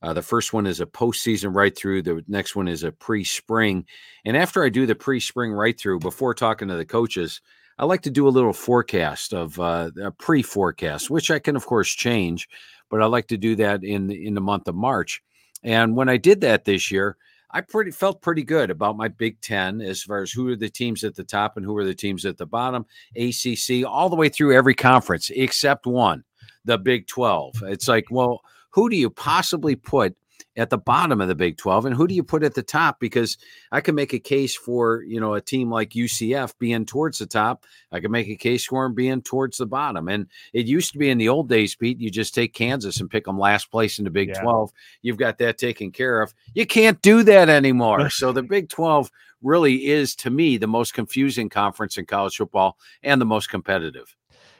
Uh, 0.00 0.12
the 0.12 0.22
first 0.22 0.52
one 0.52 0.66
is 0.66 0.80
a 0.80 0.86
postseason 0.86 1.54
write 1.54 1.76
through. 1.76 2.02
The 2.02 2.22
next 2.28 2.54
one 2.54 2.68
is 2.68 2.84
a 2.84 2.92
pre 2.92 3.24
spring. 3.24 3.86
And 4.26 4.36
after 4.36 4.62
I 4.62 4.68
do 4.68 4.84
the 4.84 4.94
pre 4.94 5.18
spring 5.18 5.50
write 5.50 5.80
through, 5.80 6.00
before 6.00 6.34
talking 6.34 6.68
to 6.68 6.76
the 6.76 6.84
coaches, 6.84 7.40
I 7.78 7.84
like 7.84 8.02
to 8.02 8.10
do 8.10 8.28
a 8.28 8.30
little 8.30 8.52
forecast 8.52 9.32
of 9.34 9.58
uh, 9.58 9.90
a 10.00 10.10
pre-forecast, 10.10 11.10
which 11.10 11.30
I 11.30 11.38
can 11.38 11.56
of 11.56 11.66
course 11.66 11.90
change, 11.90 12.48
but 12.88 13.02
I 13.02 13.06
like 13.06 13.26
to 13.28 13.36
do 13.36 13.56
that 13.56 13.82
in 13.82 14.10
in 14.10 14.34
the 14.34 14.40
month 14.40 14.68
of 14.68 14.74
March. 14.74 15.22
And 15.62 15.96
when 15.96 16.08
I 16.08 16.16
did 16.16 16.40
that 16.42 16.64
this 16.64 16.90
year, 16.90 17.16
I 17.50 17.60
pretty 17.60 17.90
felt 17.90 18.20
pretty 18.20 18.42
good 18.42 18.70
about 18.70 18.96
my 18.96 19.08
Big 19.08 19.40
Ten 19.40 19.80
as 19.80 20.02
far 20.02 20.22
as 20.22 20.32
who 20.32 20.48
are 20.48 20.56
the 20.56 20.68
teams 20.68 21.04
at 21.04 21.14
the 21.14 21.24
top 21.24 21.56
and 21.56 21.64
who 21.64 21.76
are 21.76 21.84
the 21.84 21.94
teams 21.94 22.26
at 22.26 22.36
the 22.36 22.46
bottom. 22.46 22.84
ACC 23.16 23.86
all 23.86 24.08
the 24.08 24.16
way 24.16 24.28
through 24.28 24.54
every 24.54 24.74
conference 24.74 25.30
except 25.34 25.86
one, 25.86 26.24
the 26.64 26.78
Big 26.78 27.06
Twelve. 27.06 27.54
It's 27.62 27.88
like, 27.88 28.06
well, 28.10 28.42
who 28.70 28.90
do 28.90 28.96
you 28.96 29.08
possibly 29.08 29.76
put 29.76 30.16
at 30.56 30.70
the 30.70 30.78
bottom 30.78 31.20
of 31.20 31.28
the 31.28 31.34
Big 31.34 31.56
12 31.56 31.86
and 31.86 31.94
who 31.94 32.06
do 32.06 32.14
you 32.14 32.22
put 32.22 32.42
at 32.44 32.54
the 32.54 32.62
top 32.62 33.00
because 33.00 33.36
I 33.72 33.80
can 33.80 33.94
make 33.94 34.12
a 34.12 34.18
case 34.18 34.54
for, 34.54 35.02
you 35.02 35.20
know, 35.20 35.34
a 35.34 35.40
team 35.40 35.70
like 35.70 35.90
UCF 35.90 36.54
being 36.58 36.86
towards 36.86 37.18
the 37.18 37.26
top. 37.26 37.64
I 37.90 38.00
can 38.00 38.10
make 38.10 38.28
a 38.28 38.36
case 38.36 38.64
for 38.66 38.84
them 38.84 38.94
being 38.94 39.22
towards 39.22 39.56
the 39.56 39.66
bottom. 39.66 40.08
And 40.08 40.26
it 40.52 40.66
used 40.66 40.92
to 40.92 40.98
be 40.98 41.10
in 41.10 41.18
the 41.18 41.28
old 41.28 41.48
days, 41.48 41.74
Pete, 41.74 42.00
you 42.00 42.10
just 42.10 42.34
take 42.34 42.54
Kansas 42.54 43.00
and 43.00 43.10
pick 43.10 43.24
them 43.24 43.38
last 43.38 43.70
place 43.70 43.98
in 43.98 44.04
the 44.04 44.10
Big 44.10 44.28
yeah. 44.28 44.42
12. 44.42 44.70
You've 45.02 45.16
got 45.16 45.38
that 45.38 45.58
taken 45.58 45.90
care 45.90 46.22
of. 46.22 46.32
You 46.54 46.66
can't 46.66 47.00
do 47.02 47.22
that 47.24 47.48
anymore. 47.48 48.10
so 48.10 48.32
the 48.32 48.42
Big 48.42 48.68
12 48.68 49.10
really 49.42 49.86
is 49.86 50.14
to 50.16 50.30
me 50.30 50.56
the 50.56 50.66
most 50.66 50.94
confusing 50.94 51.48
conference 51.48 51.98
in 51.98 52.06
college 52.06 52.36
football 52.36 52.78
and 53.02 53.20
the 53.20 53.26
most 53.26 53.50
competitive. 53.50 54.14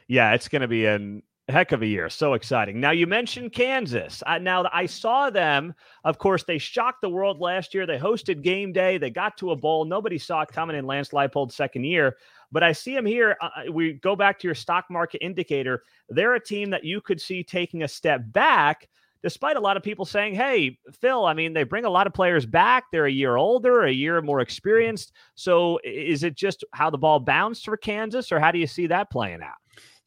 Yeah, 0.07 0.33
it's 0.33 0.47
going 0.47 0.61
to 0.61 0.67
be 0.67 0.85
an 0.85 1.23
heck 1.47 1.71
of 1.71 1.81
a 1.81 1.85
year. 1.85 2.09
So 2.09 2.33
exciting. 2.33 2.79
Now, 2.79 2.91
you 2.91 3.05
mentioned 3.05 3.53
Kansas. 3.53 4.23
Now, 4.41 4.67
I 4.73 4.85
saw 4.85 5.29
them. 5.29 5.75
Of 6.03 6.17
course, 6.17 6.43
they 6.43 6.57
shocked 6.57 7.01
the 7.01 7.09
world 7.09 7.39
last 7.39 7.73
year. 7.73 7.85
They 7.85 7.99
hosted 7.99 8.41
game 8.41 8.73
day. 8.73 8.97
They 8.97 9.11
got 9.11 9.37
to 9.37 9.51
a 9.51 9.55
bowl. 9.55 9.85
Nobody 9.85 10.17
saw 10.17 10.41
it 10.41 10.49
coming 10.49 10.75
in 10.75 10.87
Lance 10.87 11.09
Leipold's 11.09 11.55
second 11.55 11.83
year. 11.83 12.17
But 12.51 12.63
I 12.63 12.71
see 12.71 12.95
them 12.95 13.05
here. 13.05 13.37
Uh, 13.41 13.71
we 13.71 13.93
go 13.93 14.15
back 14.15 14.39
to 14.39 14.47
your 14.47 14.55
stock 14.55 14.85
market 14.89 15.23
indicator. 15.23 15.83
They're 16.09 16.35
a 16.35 16.43
team 16.43 16.69
that 16.71 16.83
you 16.83 17.01
could 17.01 17.21
see 17.21 17.43
taking 17.43 17.83
a 17.83 17.87
step 17.87 18.21
back, 18.27 18.87
despite 19.21 19.57
a 19.57 19.59
lot 19.59 19.77
of 19.77 19.83
people 19.83 20.05
saying, 20.05 20.35
hey, 20.35 20.79
Phil, 20.99 21.25
I 21.25 21.33
mean, 21.33 21.53
they 21.53 21.63
bring 21.63 21.85
a 21.85 21.89
lot 21.89 22.07
of 22.07 22.13
players 22.13 22.45
back. 22.45 22.85
They're 22.91 23.07
a 23.07 23.11
year 23.11 23.35
older, 23.35 23.83
a 23.83 23.91
year 23.91 24.21
more 24.21 24.39
experienced. 24.39 25.11
So 25.35 25.79
is 25.83 26.23
it 26.23 26.35
just 26.35 26.63
how 26.71 26.89
the 26.89 26.97
ball 26.97 27.19
bounced 27.19 27.65
for 27.65 27.77
Kansas, 27.77 28.31
or 28.31 28.39
how 28.39 28.51
do 28.51 28.59
you 28.59 28.67
see 28.67 28.87
that 28.87 29.11
playing 29.11 29.41
out? 29.43 29.57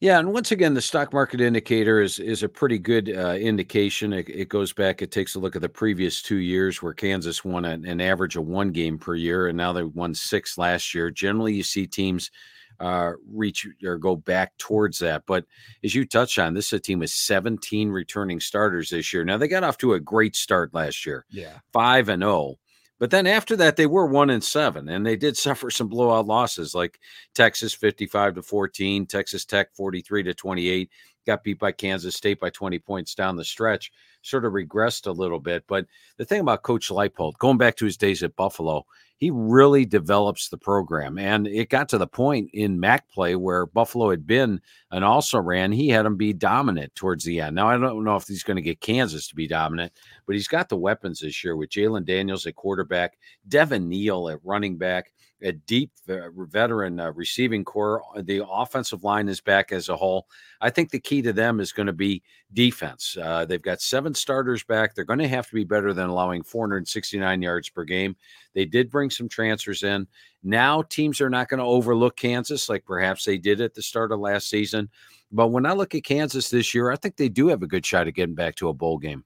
Yeah, 0.01 0.17
and 0.19 0.31
once 0.31 0.51
again, 0.53 0.75
the 0.75 0.81
stock 0.81 1.11
market 1.11 1.41
indicator 1.41 2.01
is 2.01 2.19
is 2.19 2.41
a 2.41 2.47
pretty 2.47 2.79
good 2.79 3.09
uh, 3.09 3.33
indication. 3.33 4.13
It, 4.13 4.29
it, 4.29 4.47
goes 4.47 4.71
back; 4.71 5.01
it 5.01 5.11
takes 5.11 5.35
a 5.35 5.39
look 5.39 5.57
at 5.57 5.61
the 5.61 5.67
previous 5.67 6.21
two 6.21 6.37
years, 6.37 6.81
where 6.81 6.93
Kansas 6.93 7.43
won 7.43 7.65
an, 7.65 7.85
an 7.85 7.99
average 7.99 8.37
of 8.37 8.47
one 8.47 8.71
game 8.71 8.97
per 8.97 9.13
year, 9.15 9.47
and 9.47 9.57
now 9.57 9.73
they 9.73 9.83
won 9.83 10.15
six 10.15 10.57
last 10.57 10.95
year. 10.95 11.11
Generally, 11.11 11.55
you 11.55 11.63
see 11.63 11.85
teams 11.85 12.31
uh, 12.79 13.11
reach 13.29 13.67
or 13.83 13.97
go 13.97 14.15
back 14.15 14.57
towards 14.57 14.99
that. 14.99 15.23
But 15.27 15.43
as 15.83 15.93
you 15.93 16.05
touched 16.05 16.39
on, 16.39 16.53
this 16.53 16.67
is 16.67 16.73
a 16.73 16.79
team 16.79 16.99
with 16.99 17.09
17 17.09 17.89
returning 17.89 18.39
starters 18.39 18.91
this 18.91 19.11
year. 19.11 19.25
Now 19.25 19.37
they 19.37 19.49
got 19.49 19.65
off 19.65 19.77
to 19.79 19.93
a 19.93 19.99
great 19.99 20.37
start 20.37 20.73
last 20.73 21.05
year, 21.05 21.25
yeah, 21.29 21.59
five 21.73 22.07
and 22.07 22.23
zero. 22.23 22.55
But 22.99 23.11
then 23.11 23.25
after 23.25 23.55
that, 23.55 23.77
they 23.77 23.85
were 23.85 24.05
one 24.05 24.29
and 24.29 24.43
seven, 24.43 24.89
and 24.89 25.05
they 25.05 25.15
did 25.15 25.37
suffer 25.37 25.71
some 25.71 25.87
blowout 25.87 26.27
losses, 26.27 26.75
like 26.75 26.99
Texas 27.33 27.73
fifty-five 27.73 28.35
to 28.35 28.41
fourteen, 28.41 29.05
Texas 29.05 29.45
Tech 29.45 29.73
forty-three 29.75 30.23
to 30.23 30.33
twenty-eight, 30.33 30.89
got 31.25 31.43
beat 31.43 31.59
by 31.59 31.71
Kansas 31.71 32.15
State 32.15 32.39
by 32.39 32.49
twenty 32.49 32.79
points 32.79 33.15
down 33.15 33.35
the 33.35 33.45
stretch. 33.45 33.91
Sort 34.21 34.45
of 34.45 34.53
regressed 34.53 35.07
a 35.07 35.11
little 35.11 35.39
bit. 35.39 35.63
But 35.67 35.85
the 36.17 36.25
thing 36.25 36.41
about 36.41 36.63
Coach 36.63 36.89
Leipold, 36.89 37.37
going 37.37 37.57
back 37.57 37.77
to 37.77 37.85
his 37.85 37.97
days 37.97 38.21
at 38.21 38.35
Buffalo, 38.35 38.85
he 39.19 39.31
really 39.31 39.85
develops 39.85 40.47
the 40.47 40.57
program. 40.57 41.17
And 41.17 41.45
it 41.45 41.69
got 41.69 41.89
to 41.89 41.97
the 41.97 42.07
point 42.07 42.49
in 42.53 42.79
MAC 42.79 43.09
play 43.09 43.35
where 43.35 43.65
Buffalo 43.65 44.09
had 44.09 44.25
been 44.25 44.61
and 44.91 45.03
also 45.03 45.39
ran, 45.39 45.73
he 45.73 45.89
had 45.89 46.05
them 46.05 46.15
be 46.15 46.31
dominant 46.31 46.95
towards 46.95 47.25
the 47.25 47.41
end. 47.41 47.55
Now, 47.55 47.69
I 47.69 47.77
don't 47.77 48.05
know 48.05 48.15
if 48.15 48.27
he's 48.27 48.43
going 48.43 48.55
to 48.55 48.61
get 48.61 48.79
Kansas 48.79 49.27
to 49.27 49.35
be 49.35 49.45
dominant, 49.45 49.91
but 50.25 50.35
he's 50.35 50.47
got 50.47 50.69
the 50.69 50.77
weapons 50.77 51.19
this 51.19 51.43
year 51.43 51.57
with 51.57 51.69
Jalon 51.69 52.05
Daniels 52.05 52.45
at 52.45 52.55
quarterback, 52.55 53.17
Devin 53.49 53.89
Neal 53.89 54.29
at 54.29 54.39
running 54.41 54.77
back, 54.77 55.11
a 55.41 55.53
deep 55.53 55.91
veteran 56.05 56.99
uh, 56.99 57.11
receiving 57.13 57.63
core. 57.63 58.01
The 58.23 58.45
offensive 58.45 59.03
line 59.03 59.29
is 59.29 59.39
back 59.39 59.71
as 59.71 59.89
a 59.89 59.95
whole. 59.95 60.27
I 60.59 60.69
think 60.69 60.89
the 60.89 60.99
key 60.99 61.21
to 61.21 61.33
them 61.33 61.59
is 61.59 61.71
going 61.71 61.87
to 61.87 61.93
be 61.93 62.23
defense. 62.53 63.17
Uh, 63.21 63.45
they've 63.45 63.61
got 63.61 63.81
seven 63.81 64.13
starters 64.13 64.63
back. 64.63 64.93
They're 64.93 65.05
going 65.05 65.19
to 65.19 65.27
have 65.27 65.47
to 65.47 65.55
be 65.55 65.63
better 65.63 65.93
than 65.93 66.09
allowing 66.09 66.43
469 66.43 67.41
yards 67.41 67.69
per 67.69 67.83
game. 67.83 68.15
They 68.53 68.65
did 68.65 68.89
bring 68.89 69.09
some 69.09 69.29
transfers 69.29 69.83
in. 69.83 70.07
Now 70.43 70.81
teams 70.81 71.21
are 71.21 71.29
not 71.29 71.47
going 71.47 71.59
to 71.59 71.65
overlook 71.65 72.15
Kansas 72.15 72.69
like 72.69 72.85
perhaps 72.85 73.23
they 73.23 73.37
did 73.37 73.61
at 73.61 73.73
the 73.73 73.81
start 73.81 74.11
of 74.11 74.19
last 74.19 74.49
season. 74.49 74.89
But 75.31 75.49
when 75.49 75.65
I 75.65 75.73
look 75.73 75.95
at 75.95 76.03
Kansas 76.03 76.49
this 76.49 76.73
year, 76.73 76.91
I 76.91 76.95
think 76.95 77.15
they 77.15 77.29
do 77.29 77.47
have 77.47 77.61
a 77.61 77.67
good 77.67 77.85
shot 77.85 78.07
at 78.07 78.15
getting 78.15 78.35
back 78.35 78.55
to 78.55 78.69
a 78.69 78.73
bowl 78.73 78.97
game. 78.97 79.23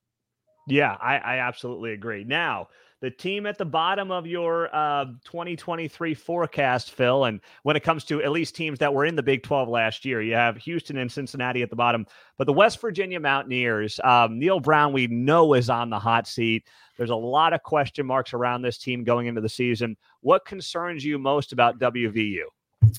Yeah, 0.67 0.95
I, 1.01 1.17
I 1.17 1.37
absolutely 1.39 1.91
agree. 1.91 2.23
Now, 2.23 2.69
the 3.03 3.11
team 3.11 3.45
at 3.45 3.57
the 3.57 3.65
bottom 3.65 4.11
of 4.11 4.25
your 4.25 4.73
uh, 4.73 5.03
2023 5.25 6.13
forecast, 6.13 6.91
Phil. 6.91 7.25
And 7.25 7.41
when 7.63 7.75
it 7.75 7.83
comes 7.83 8.05
to 8.05 8.23
at 8.23 8.31
least 8.31 8.55
teams 8.55 8.79
that 8.79 8.93
were 8.93 9.05
in 9.05 9.17
the 9.17 9.21
Big 9.21 9.43
12 9.43 9.67
last 9.67 10.05
year, 10.05 10.21
you 10.21 10.35
have 10.35 10.55
Houston 10.55 10.97
and 10.97 11.11
Cincinnati 11.11 11.61
at 11.63 11.69
the 11.69 11.75
bottom. 11.75 12.07
But 12.37 12.47
the 12.47 12.53
West 12.53 12.79
Virginia 12.79 13.19
Mountaineers, 13.19 13.99
um, 14.05 14.39
Neal 14.39 14.61
Brown, 14.61 14.93
we 14.93 15.07
know 15.07 15.53
is 15.53 15.69
on 15.69 15.89
the 15.89 15.99
hot 15.99 16.29
seat. 16.29 16.65
There's 16.97 17.09
a 17.09 17.15
lot 17.15 17.51
of 17.51 17.61
question 17.61 18.05
marks 18.05 18.33
around 18.33 18.61
this 18.61 18.77
team 18.77 19.03
going 19.03 19.27
into 19.27 19.41
the 19.41 19.49
season. 19.49 19.97
What 20.21 20.45
concerns 20.45 21.03
you 21.03 21.19
most 21.19 21.51
about 21.51 21.79
WVU? 21.79 22.43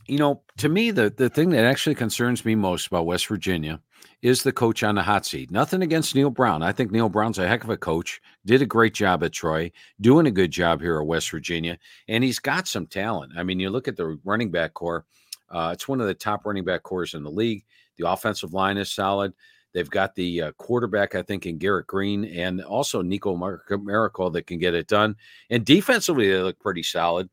You 0.07 0.19
know, 0.19 0.43
to 0.59 0.69
me, 0.69 0.91
the, 0.91 1.11
the 1.11 1.29
thing 1.29 1.51
that 1.51 1.65
actually 1.65 1.95
concerns 1.95 2.45
me 2.45 2.55
most 2.55 2.87
about 2.87 3.07
West 3.07 3.27
Virginia 3.27 3.81
is 4.23 4.43
the 4.43 4.53
coach 4.53 4.83
on 4.83 4.95
the 4.95 5.03
hot 5.03 5.27
seat. 5.27 5.51
Nothing 5.51 5.83
against 5.83 6.15
Neal 6.15 6.31
Brown. 6.31 6.63
I 6.63 6.73
think 6.73 6.91
Neal 6.91 7.09
Brown's 7.09 7.39
a 7.39 7.47
heck 7.47 7.65
of 7.65 7.71
a 7.71 7.77
coach, 7.77 8.21
did 8.47 8.63
a 8.63 8.67
great 8.67 8.95
job 8.95 9.23
at 9.23 9.33
Troy, 9.33 9.71
doing 10.01 10.27
a 10.27 10.31
good 10.31 10.51
job 10.51 10.81
here 10.81 10.99
at 10.99 11.07
West 11.07 11.31
Virginia, 11.31 11.79
and 12.09 12.25
he's 12.25 12.39
got 12.39 12.67
some 12.67 12.87
talent. 12.87 13.33
I 13.37 13.43
mean, 13.43 13.61
you 13.61 13.71
look 13.71 13.89
at 13.89 13.97
the 13.97 14.19
running 14.25 14.51
back 14.51 14.75
core, 14.75 15.05
uh, 15.51 15.71
it's 15.73 15.87
one 15.87 16.01
of 16.01 16.07
the 16.07 16.15
top 16.15 16.47
running 16.47 16.65
back 16.65 16.83
cores 16.83 17.15
in 17.15 17.23
the 17.23 17.31
league. 17.31 17.65
The 17.97 18.11
offensive 18.11 18.53
line 18.53 18.77
is 18.77 18.91
solid. 18.91 19.35
They've 19.73 19.91
got 19.91 20.15
the 20.15 20.43
uh, 20.43 20.53
quarterback, 20.53 21.15
I 21.15 21.23
think, 21.23 21.47
in 21.47 21.59
Garrett 21.59 21.89
Greene 21.89 22.25
and 22.25 22.63
also 22.63 23.03
Nico 23.03 23.37
Miracle 23.37 24.31
that 24.31 24.47
can 24.47 24.59
get 24.59 24.75
it 24.75 24.87
done. 24.87 25.17
And 25.51 25.65
defensively, 25.65 26.31
they 26.31 26.39
look 26.39 26.59
pretty 26.61 26.83
solid, 26.85 27.29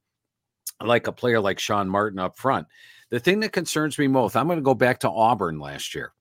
like 0.84 1.08
a 1.08 1.12
player 1.12 1.40
like 1.40 1.60
Sean 1.60 1.90
Martin 1.90 2.20
up 2.20 2.38
front. 2.38 2.68
The 3.10 3.20
thing 3.20 3.42
that 3.42 3.52
concerns 3.52 3.98
me 4.00 4.08
most, 4.08 4.36
I'm 4.36 4.48
going 4.48 4.60
to 4.60 4.64
go 4.64 4.74
back 4.74 5.00
to 5.00 5.10
Auburn 5.10 5.60
last 5.60 5.94
year. 5.94 6.14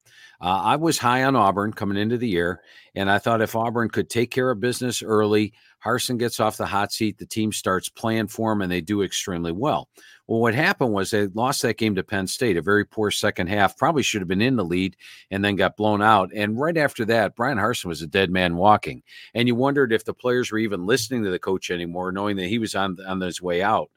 Uh, 0.43 0.63
I 0.65 0.77
was 0.77 0.97
high 0.97 1.25
on 1.25 1.37
Auburn 1.37 1.73
coming 1.73 1.99
into 1.99 2.17
the 2.17 2.29
year, 2.29 2.63
and 2.95 3.11
I 3.11 3.19
thought 3.19 3.43
if 3.43 3.55
Auburn 3.55 3.91
could 3.91 4.09
take 4.09 4.31
care 4.31 4.51
of 4.51 4.59
business 4.59 5.03
early, 5.03 5.53
Harsin 5.85 6.19
gets 6.19 6.41
off 6.41 6.57
the 6.57 6.67
hot 6.67 6.93
seat, 6.93 7.19
the 7.19 7.27
team 7.27 7.53
starts 7.53 7.91
playing 7.91 8.29
for 8.29 8.53
him, 8.53 8.63
and 8.63 8.73
they 8.73 8.81
do 8.81 9.03
extremely 9.03 9.53
well. 9.53 9.89
Well, 10.27 10.41
what 10.41 10.55
happened 10.55 10.93
was 10.93 11.11
they 11.11 11.27
lost 11.29 11.61
that 11.63 11.77
game 11.77 11.95
to 11.97 12.03
Penn 12.03 12.27
State, 12.27 12.57
a 12.57 12.63
very 12.63 12.87
poor 12.87 13.11
second 13.11 13.49
half, 13.49 13.77
probably 13.77 14.03
should 14.03 14.23
have 14.23 14.29
been 14.29 14.41
in 14.41 14.57
the 14.57 14.65
lead, 14.65 14.97
and 15.31 15.45
then 15.45 15.57
got 15.57 15.77
blown 15.77 16.01
out. 16.01 16.31
And 16.35 16.59
right 16.59 16.77
after 16.77 17.05
that, 17.07 17.37
Bryan 17.37 17.59
Harsin 17.59 17.87
was 17.87 18.01
a 18.01 18.07
dead 18.07 18.31
man 18.31 18.57
walking. 18.57 19.03
And 19.35 19.47
you 19.47 19.55
wondered 19.55 19.93
if 19.93 20.05
the 20.05 20.15
players 20.15 20.51
were 20.51 20.59
even 20.59 20.87
listening 20.87 21.25
to 21.25 21.31
the 21.31 21.39
coach 21.39 21.71
anymore, 21.71 22.13
knowing 22.13 22.37
that 22.37 22.47
he 22.47 22.59
was 22.59 22.75
on, 22.75 22.97
on 23.07 23.21
his 23.21 23.43
way 23.43 23.63
out. 23.63 23.91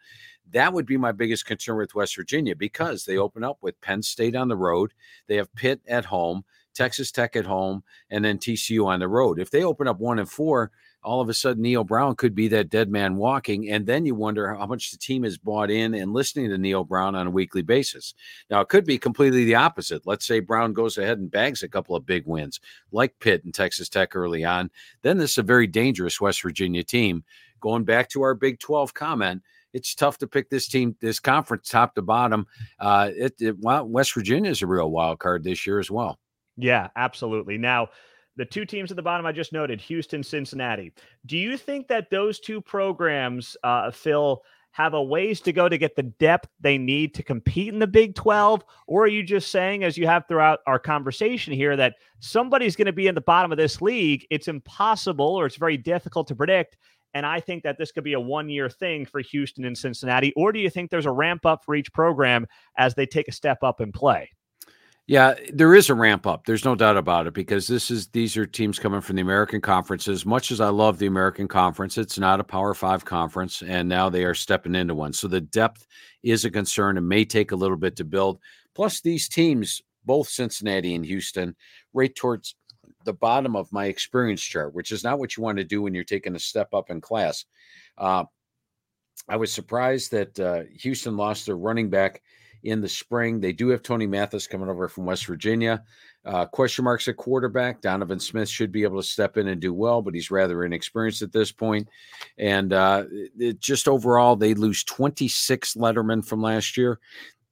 That 0.51 0.73
would 0.73 0.85
be 0.85 0.97
my 0.97 1.11
biggest 1.11 1.45
concern 1.45 1.77
with 1.77 1.95
West 1.95 2.15
Virginia 2.15 2.55
because 2.55 3.05
they 3.05 3.13
mm-hmm. 3.13 3.23
open 3.23 3.43
up 3.43 3.57
with 3.61 3.79
Penn 3.81 4.01
State 4.01 4.35
on 4.35 4.47
the 4.47 4.55
road. 4.55 4.93
They 5.27 5.35
have 5.37 5.53
Pitt 5.55 5.81
at 5.87 6.05
home, 6.05 6.43
Texas 6.73 7.11
Tech 7.11 7.35
at 7.35 7.45
home, 7.45 7.83
and 8.09 8.23
then 8.23 8.37
TCU 8.37 8.85
on 8.85 8.99
the 8.99 9.07
road. 9.07 9.39
If 9.39 9.51
they 9.51 9.63
open 9.63 9.87
up 9.87 9.99
one 9.99 10.19
and 10.19 10.29
four, 10.29 10.71
all 11.03 11.21
of 11.21 11.29
a 11.29 11.33
sudden 11.33 11.61
Neal 11.61 11.83
Brown 11.83 12.15
could 12.15 12.33
be 12.33 12.47
that 12.49 12.69
dead 12.69 12.89
man 12.89 13.15
walking. 13.15 13.69
And 13.69 13.85
then 13.85 14.05
you 14.05 14.15
wonder 14.15 14.53
how 14.53 14.65
much 14.65 14.91
the 14.91 14.97
team 14.97 15.25
is 15.25 15.37
bought 15.37 15.69
in 15.69 15.93
and 15.93 16.13
listening 16.13 16.49
to 16.49 16.57
Neal 16.57 16.83
Brown 16.83 17.15
on 17.15 17.27
a 17.27 17.31
weekly 17.31 17.61
basis. 17.61 18.13
Now, 18.49 18.61
it 18.61 18.69
could 18.69 18.85
be 18.85 18.97
completely 18.97 19.43
the 19.43 19.55
opposite. 19.55 20.07
Let's 20.07 20.25
say 20.25 20.39
Brown 20.39 20.73
goes 20.73 20.97
ahead 20.97 21.19
and 21.19 21.29
bags 21.29 21.63
a 21.63 21.67
couple 21.67 21.95
of 21.95 22.05
big 22.05 22.25
wins, 22.25 22.59
like 22.91 23.19
Pitt 23.19 23.43
and 23.43 23.53
Texas 23.53 23.89
Tech 23.89 24.15
early 24.15 24.43
on. 24.45 24.71
Then 25.01 25.17
this 25.17 25.31
is 25.31 25.37
a 25.39 25.43
very 25.43 25.67
dangerous 25.67 26.21
West 26.21 26.41
Virginia 26.41 26.83
team. 26.83 27.23
Going 27.59 27.83
back 27.83 28.09
to 28.09 28.21
our 28.21 28.35
Big 28.35 28.59
12 28.59 28.93
comment, 28.93 29.41
it's 29.73 29.95
tough 29.95 30.17
to 30.19 30.27
pick 30.27 30.49
this 30.49 30.67
team, 30.67 30.95
this 31.01 31.19
conference, 31.19 31.69
top 31.69 31.95
to 31.95 32.01
bottom. 32.01 32.45
Uh, 32.79 33.09
it, 33.15 33.33
it 33.39 33.55
West 33.59 34.13
Virginia 34.13 34.51
is 34.51 34.61
a 34.61 34.67
real 34.67 34.91
wild 34.91 35.19
card 35.19 35.43
this 35.43 35.65
year 35.65 35.79
as 35.79 35.91
well. 35.91 36.19
Yeah, 36.57 36.89
absolutely. 36.95 37.57
Now, 37.57 37.89
the 38.35 38.45
two 38.45 38.65
teams 38.65 38.91
at 38.91 38.97
the 38.97 39.03
bottom 39.03 39.25
I 39.25 39.31
just 39.31 39.53
noted, 39.53 39.81
Houston, 39.81 40.23
Cincinnati. 40.23 40.91
Do 41.25 41.37
you 41.37 41.57
think 41.57 41.87
that 41.87 42.09
those 42.09 42.39
two 42.39 42.61
programs, 42.61 43.57
uh, 43.63 43.91
Phil, 43.91 44.41
have 44.71 44.95
a 44.95 45.03
ways 45.03 45.39
to 45.39 45.53
go 45.53 45.69
to 45.69 45.77
get 45.77 45.95
the 45.95 46.01
depth 46.03 46.49
they 46.59 46.79
need 46.79 47.13
to 47.13 47.21
compete 47.21 47.71
in 47.71 47.77
the 47.77 47.85
Big 47.85 48.15
12? 48.15 48.65
Or 48.87 49.03
are 49.03 49.07
you 49.07 49.21
just 49.21 49.51
saying, 49.51 49.83
as 49.83 49.99
you 49.99 50.07
have 50.07 50.27
throughout 50.27 50.61
our 50.65 50.79
conversation 50.79 51.53
here, 51.53 51.75
that 51.77 51.95
somebody's 52.19 52.75
going 52.75 52.87
to 52.87 52.91
be 52.91 53.05
in 53.05 53.13
the 53.13 53.21
bottom 53.21 53.51
of 53.51 53.59
this 53.59 53.83
league? 53.83 54.25
It's 54.31 54.47
impossible 54.47 55.27
or 55.27 55.45
it's 55.45 55.57
very 55.57 55.77
difficult 55.77 56.27
to 56.29 56.35
predict 56.35 56.77
And 57.13 57.25
I 57.25 57.39
think 57.39 57.63
that 57.63 57.77
this 57.77 57.91
could 57.91 58.03
be 58.03 58.13
a 58.13 58.19
one 58.19 58.49
year 58.49 58.69
thing 58.69 59.05
for 59.05 59.21
Houston 59.21 59.65
and 59.65 59.77
Cincinnati. 59.77 60.33
Or 60.35 60.51
do 60.51 60.59
you 60.59 60.69
think 60.69 60.89
there's 60.89 61.05
a 61.05 61.11
ramp 61.11 61.45
up 61.45 61.63
for 61.63 61.75
each 61.75 61.93
program 61.93 62.47
as 62.77 62.95
they 62.95 63.05
take 63.05 63.27
a 63.27 63.31
step 63.31 63.63
up 63.63 63.79
and 63.79 63.93
play? 63.93 64.31
Yeah, 65.05 65.33
there 65.53 65.75
is 65.75 65.89
a 65.89 65.95
ramp 65.95 66.25
up. 66.25 66.45
There's 66.45 66.63
no 66.63 66.75
doubt 66.75 66.95
about 66.95 67.27
it 67.27 67.33
because 67.33 67.67
this 67.67 67.91
is 67.91 68.07
these 68.07 68.37
are 68.37 68.45
teams 68.45 68.79
coming 68.79 69.01
from 69.01 69.17
the 69.17 69.21
American 69.21 69.59
Conference. 69.59 70.07
As 70.07 70.25
much 70.25 70.49
as 70.49 70.61
I 70.61 70.69
love 70.69 70.97
the 70.97 71.07
American 71.07 71.49
Conference, 71.49 71.97
it's 71.97 72.17
not 72.17 72.39
a 72.39 72.43
Power 72.43 72.73
Five 72.73 73.03
conference, 73.03 73.61
and 73.61 73.89
now 73.89 74.09
they 74.09 74.23
are 74.23 74.33
stepping 74.33 74.75
into 74.75 74.95
one. 74.95 75.11
So 75.11 75.27
the 75.27 75.41
depth 75.41 75.85
is 76.23 76.45
a 76.45 76.49
concern 76.49 76.97
and 76.97 77.07
may 77.07 77.25
take 77.25 77.51
a 77.51 77.55
little 77.57 77.75
bit 77.75 77.97
to 77.97 78.05
build. 78.05 78.39
Plus, 78.75 79.01
these 79.01 79.27
teams, 79.27 79.81
both 80.05 80.29
Cincinnati 80.29 80.95
and 80.95 81.05
Houston, 81.05 81.53
right 81.93 82.15
towards 82.15 82.55
the 83.03 83.13
bottom 83.13 83.55
of 83.55 83.71
my 83.71 83.85
experience 83.85 84.41
chart, 84.41 84.73
which 84.73 84.91
is 84.91 85.03
not 85.03 85.19
what 85.19 85.35
you 85.35 85.43
want 85.43 85.57
to 85.57 85.63
do 85.63 85.81
when 85.81 85.93
you're 85.93 86.03
taking 86.03 86.35
a 86.35 86.39
step 86.39 86.73
up 86.73 86.89
in 86.89 87.01
class. 87.01 87.45
Uh, 87.97 88.25
I 89.29 89.37
was 89.37 89.51
surprised 89.51 90.11
that 90.11 90.39
uh, 90.39 90.63
Houston 90.79 91.15
lost 91.15 91.45
their 91.45 91.57
running 91.57 91.89
back 91.89 92.21
in 92.63 92.81
the 92.81 92.89
spring. 92.89 93.39
They 93.39 93.53
do 93.53 93.69
have 93.69 93.83
Tony 93.83 94.07
Mathis 94.07 94.47
coming 94.47 94.69
over 94.69 94.87
from 94.87 95.05
West 95.05 95.25
Virginia. 95.25 95.83
Uh, 96.25 96.45
question 96.45 96.85
marks 96.85 97.07
at 97.09 97.17
quarterback. 97.17 97.81
Donovan 97.81 98.19
Smith 98.19 98.47
should 98.47 98.71
be 98.71 98.83
able 98.83 99.01
to 99.01 99.07
step 99.07 99.37
in 99.37 99.49
and 99.49 99.59
do 99.59 99.73
well, 99.73 100.01
but 100.01 100.13
he's 100.13 100.31
rather 100.31 100.63
inexperienced 100.63 101.21
at 101.21 101.33
this 101.33 101.51
point. 101.51 101.87
And 102.37 102.71
uh, 102.71 103.05
it, 103.37 103.59
just 103.59 103.89
overall, 103.89 104.35
they 104.37 104.53
lose 104.53 104.83
26 104.85 105.75
Lettermen 105.75 106.25
from 106.25 106.41
last 106.41 106.77
year. 106.77 106.99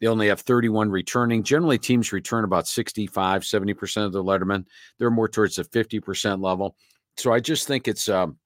They 0.01 0.07
only 0.07 0.27
have 0.27 0.41
31 0.41 0.89
returning. 0.89 1.43
Generally, 1.43 1.77
teams 1.77 2.11
return 2.11 2.43
about 2.43 2.67
65, 2.67 3.43
70% 3.43 4.05
of 4.05 4.11
their 4.11 4.23
Lettermen. 4.23 4.65
They're 4.97 5.11
more 5.11 5.29
towards 5.29 5.57
the 5.57 5.63
50% 5.63 6.43
level. 6.43 6.75
So 7.17 7.31
I 7.31 7.39
just 7.39 7.67
think 7.67 7.87
it's 7.87 8.09
um, 8.09 8.37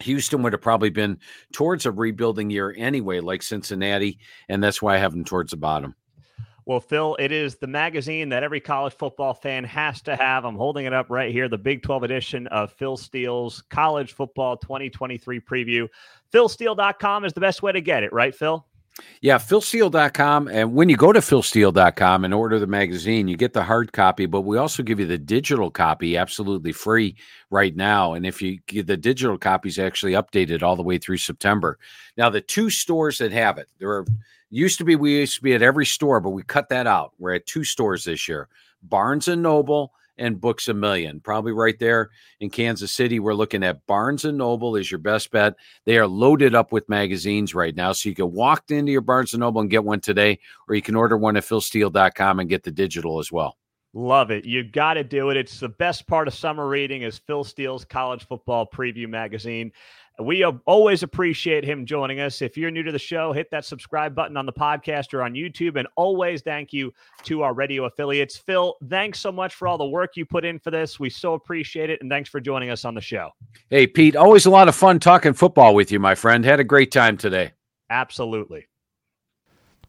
Houston 0.00 0.42
would 0.42 0.52
have 0.52 0.62
probably 0.62 0.90
been 0.90 1.18
towards 1.52 1.84
a 1.84 1.90
rebuilding 1.90 2.48
year 2.48 2.74
anyway, 2.78 3.18
like 3.18 3.42
Cincinnati. 3.42 4.20
And 4.48 4.62
that's 4.62 4.80
why 4.80 4.94
I 4.94 4.98
have 4.98 5.12
them 5.12 5.24
towards 5.24 5.50
the 5.50 5.56
bottom. 5.56 5.96
Well, 6.64 6.80
Phil, 6.80 7.16
it 7.18 7.32
is 7.32 7.56
the 7.56 7.66
magazine 7.66 8.28
that 8.28 8.44
every 8.44 8.60
college 8.60 8.92
football 8.92 9.32
fan 9.34 9.64
has 9.64 10.02
to 10.02 10.14
have. 10.14 10.44
I'm 10.44 10.54
holding 10.54 10.84
it 10.84 10.92
up 10.92 11.06
right 11.08 11.32
here, 11.32 11.48
the 11.48 11.58
Big 11.58 11.82
12 11.82 12.02
edition 12.04 12.46
of 12.48 12.70
Phil 12.74 12.96
Steele's 12.96 13.62
College 13.70 14.12
Football 14.12 14.58
2023 14.58 15.40
preview. 15.40 15.88
PhilSteele.com 16.30 17.24
is 17.24 17.32
the 17.32 17.40
best 17.40 17.62
way 17.62 17.72
to 17.72 17.80
get 17.80 18.02
it, 18.02 18.12
right, 18.12 18.34
Phil? 18.34 18.64
Yeah, 19.20 19.38
philsteele.com. 19.38 20.48
And 20.48 20.74
when 20.74 20.88
you 20.88 20.96
go 20.96 21.12
to 21.12 21.20
philsteele.com 21.20 22.24
and 22.24 22.34
order 22.34 22.58
the 22.58 22.66
magazine, 22.66 23.28
you 23.28 23.36
get 23.36 23.52
the 23.52 23.64
hard 23.64 23.92
copy, 23.92 24.26
but 24.26 24.42
we 24.42 24.58
also 24.58 24.82
give 24.82 25.00
you 25.00 25.06
the 25.06 25.18
digital 25.18 25.70
copy 25.70 26.16
absolutely 26.16 26.72
free 26.72 27.16
right 27.50 27.74
now. 27.74 28.14
And 28.14 28.24
if 28.26 28.40
you 28.40 28.58
get 28.66 28.86
the 28.86 28.96
digital 28.96 29.38
copy 29.38 29.68
is 29.68 29.78
actually 29.78 30.12
updated 30.12 30.62
all 30.62 30.76
the 30.76 30.82
way 30.82 30.98
through 30.98 31.18
September. 31.18 31.78
Now, 32.16 32.30
the 32.30 32.40
two 32.40 32.70
stores 32.70 33.18
that 33.18 33.32
have 33.32 33.58
it, 33.58 33.68
there 33.78 33.90
are 33.90 34.06
used 34.50 34.78
to 34.78 34.84
be 34.84 34.96
we 34.96 35.18
used 35.18 35.36
to 35.36 35.42
be 35.42 35.54
at 35.54 35.62
every 35.62 35.86
store, 35.86 36.20
but 36.20 36.30
we 36.30 36.42
cut 36.42 36.68
that 36.68 36.86
out. 36.86 37.12
We're 37.18 37.34
at 37.34 37.46
two 37.46 37.64
stores 37.64 38.04
this 38.04 38.28
year. 38.28 38.48
Barnes 38.82 39.28
and 39.28 39.42
Noble 39.42 39.92
and 40.18 40.40
Books 40.40 40.68
a 40.68 40.74
Million. 40.74 41.20
Probably 41.20 41.52
right 41.52 41.78
there 41.78 42.10
in 42.40 42.50
Kansas 42.50 42.92
City. 42.92 43.20
We're 43.20 43.34
looking 43.34 43.62
at 43.62 43.86
Barnes 43.86 44.24
and 44.24 44.38
Noble 44.38 44.76
is 44.76 44.90
your 44.90 44.98
best 44.98 45.30
bet. 45.30 45.54
They 45.84 45.98
are 45.98 46.06
loaded 46.06 46.54
up 46.54 46.72
with 46.72 46.88
magazines 46.88 47.54
right 47.54 47.74
now. 47.74 47.92
So 47.92 48.08
you 48.08 48.14
can 48.14 48.32
walk 48.32 48.70
into 48.70 48.92
your 48.92 49.00
Barnes 49.00 49.34
and 49.34 49.40
Noble 49.40 49.60
and 49.60 49.70
get 49.70 49.84
one 49.84 50.00
today, 50.00 50.38
or 50.68 50.74
you 50.74 50.82
can 50.82 50.96
order 50.96 51.16
one 51.16 51.36
at 51.36 51.44
philsteele.com 51.44 52.40
and 52.40 52.48
get 52.48 52.62
the 52.62 52.70
digital 52.70 53.18
as 53.18 53.32
well. 53.32 53.56
Love 53.94 54.30
it. 54.30 54.44
You 54.44 54.62
got 54.64 54.94
to 54.94 55.04
do 55.04 55.30
it. 55.30 55.36
It's 55.36 55.60
the 55.60 55.68
best 55.68 56.06
part 56.06 56.28
of 56.28 56.34
summer 56.34 56.68
reading 56.68 57.02
is 57.02 57.18
Phil 57.18 57.42
Steele's 57.42 57.84
college 57.84 58.26
football 58.26 58.66
preview 58.66 59.08
magazine. 59.08 59.72
We 60.20 60.44
always 60.44 61.04
appreciate 61.04 61.64
him 61.64 61.86
joining 61.86 62.18
us. 62.18 62.42
If 62.42 62.56
you're 62.56 62.72
new 62.72 62.82
to 62.82 62.90
the 62.90 62.98
show, 62.98 63.32
hit 63.32 63.50
that 63.52 63.64
subscribe 63.64 64.16
button 64.16 64.36
on 64.36 64.46
the 64.46 64.52
podcast 64.52 65.14
or 65.14 65.22
on 65.22 65.34
YouTube. 65.34 65.76
And 65.78 65.86
always 65.94 66.42
thank 66.42 66.72
you 66.72 66.92
to 67.24 67.42
our 67.42 67.54
radio 67.54 67.84
affiliates. 67.84 68.36
Phil, 68.36 68.74
thanks 68.88 69.20
so 69.20 69.30
much 69.30 69.54
for 69.54 69.68
all 69.68 69.78
the 69.78 69.86
work 69.86 70.16
you 70.16 70.26
put 70.26 70.44
in 70.44 70.58
for 70.58 70.72
this. 70.72 70.98
We 70.98 71.08
so 71.08 71.34
appreciate 71.34 71.88
it. 71.88 72.00
And 72.00 72.10
thanks 72.10 72.28
for 72.28 72.40
joining 72.40 72.70
us 72.70 72.84
on 72.84 72.94
the 72.94 73.00
show. 73.00 73.30
Hey, 73.70 73.86
Pete, 73.86 74.16
always 74.16 74.46
a 74.46 74.50
lot 74.50 74.66
of 74.66 74.74
fun 74.74 74.98
talking 74.98 75.34
football 75.34 75.74
with 75.74 75.92
you, 75.92 76.00
my 76.00 76.16
friend. 76.16 76.44
Had 76.44 76.58
a 76.58 76.64
great 76.64 76.90
time 76.90 77.16
today. 77.16 77.52
Absolutely. 77.88 78.66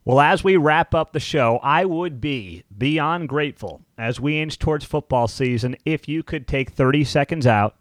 Well, 0.04 0.20
as 0.20 0.42
we 0.42 0.56
wrap 0.56 0.94
up 0.94 1.12
the 1.12 1.20
show, 1.20 1.58
I 1.62 1.84
would 1.84 2.20
be 2.20 2.64
beyond 2.76 3.28
grateful 3.28 3.82
as 3.98 4.18
we 4.18 4.40
inch 4.40 4.58
towards 4.58 4.84
football 4.84 5.28
season 5.28 5.76
if 5.84 6.08
you 6.08 6.22
could 6.22 6.48
take 6.48 6.70
30 6.70 7.04
seconds 7.04 7.46
out 7.46 7.79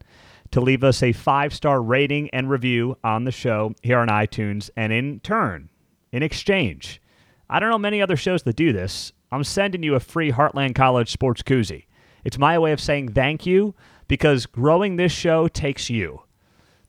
to 0.52 0.62
leave 0.62 0.84
us 0.84 1.04
a 1.04 1.12
five 1.12 1.54
star 1.54 1.82
rating 1.82 2.30
and 2.32 2.50
review 2.50 2.98
on 3.04 3.24
the 3.24 3.32
show 3.32 3.74
here 3.82 4.00
on 4.00 4.08
iTunes. 4.08 4.70
And 4.76 4.92
in 4.92 5.20
turn, 5.20 5.70
in 6.12 6.24
exchange, 6.24 7.02
I 7.50 7.60
don't 7.60 7.70
know 7.70 7.78
many 7.78 8.02
other 8.02 8.18
shows 8.18 8.44
that 8.44 8.56
do 8.56 8.74
this. 8.74 9.12
I'm 9.32 9.44
sending 9.44 9.84
you 9.84 9.96
a 9.96 10.00
free 10.00 10.32
Heartland 10.32 10.76
College 10.76 11.12
sports 11.12 11.42
koozie. 11.42 11.86
It's 12.24 12.38
my 12.38 12.58
way 12.58 12.72
of 12.72 12.82
saying 12.82 13.14
thank 13.14 13.46
you 13.46 13.76
because 14.08 14.46
growing 14.46 14.96
this 14.96 15.12
show 15.12 15.48
takes 15.48 15.90
you. 15.90 16.24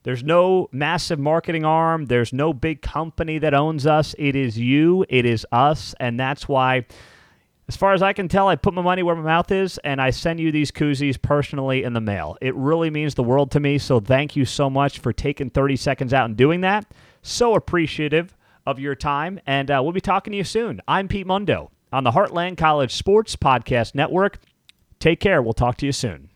There's 0.02 0.24
no 0.24 0.68
massive 0.72 1.18
marketing 1.18 1.66
arm. 1.66 2.06
There's 2.06 2.32
no 2.32 2.54
big 2.54 2.80
company 2.80 3.38
that 3.38 3.52
owns 3.52 3.86
us. 3.86 4.14
It 4.18 4.34
is 4.34 4.58
you, 4.58 5.04
it 5.10 5.26
is 5.26 5.46
us. 5.52 5.94
And 6.00 6.18
that's 6.18 6.48
why 6.48 6.86
as 7.70 7.76
far 7.76 7.92
as 7.92 8.02
I 8.02 8.12
can 8.12 8.26
tell, 8.26 8.48
I 8.48 8.56
put 8.56 8.74
my 8.74 8.82
money 8.82 9.04
where 9.04 9.14
my 9.14 9.22
mouth 9.22 9.52
is, 9.52 9.78
and 9.84 10.02
I 10.02 10.10
send 10.10 10.40
you 10.40 10.50
these 10.50 10.72
koozies 10.72 11.22
personally 11.22 11.84
in 11.84 11.92
the 11.92 12.00
mail. 12.00 12.36
It 12.40 12.52
really 12.56 12.90
means 12.90 13.14
the 13.14 13.22
world 13.22 13.52
to 13.52 13.60
me. 13.60 13.78
So 13.78 14.00
thank 14.00 14.34
you 14.34 14.44
so 14.44 14.68
much 14.68 14.98
for 14.98 15.12
taking 15.12 15.50
30 15.50 15.76
seconds 15.76 16.12
out 16.12 16.24
and 16.24 16.36
doing 16.36 16.62
that. 16.62 16.84
So 17.22 17.54
appreciative 17.54 18.36
of 18.66 18.80
your 18.80 18.96
time, 18.96 19.38
and 19.46 19.70
uh, 19.70 19.78
we'll 19.84 19.92
be 19.92 20.00
talking 20.00 20.32
to 20.32 20.36
you 20.36 20.42
soon. 20.42 20.80
I'm 20.88 21.06
Pete 21.06 21.28
Mundo 21.28 21.70
on 21.92 22.02
the 22.02 22.10
Heartland 22.10 22.56
College 22.56 22.92
Sports 22.92 23.36
Podcast 23.36 23.94
Network. 23.94 24.40
Take 24.98 25.20
care. 25.20 25.40
We'll 25.40 25.52
talk 25.52 25.76
to 25.76 25.86
you 25.86 25.92
soon. 25.92 26.29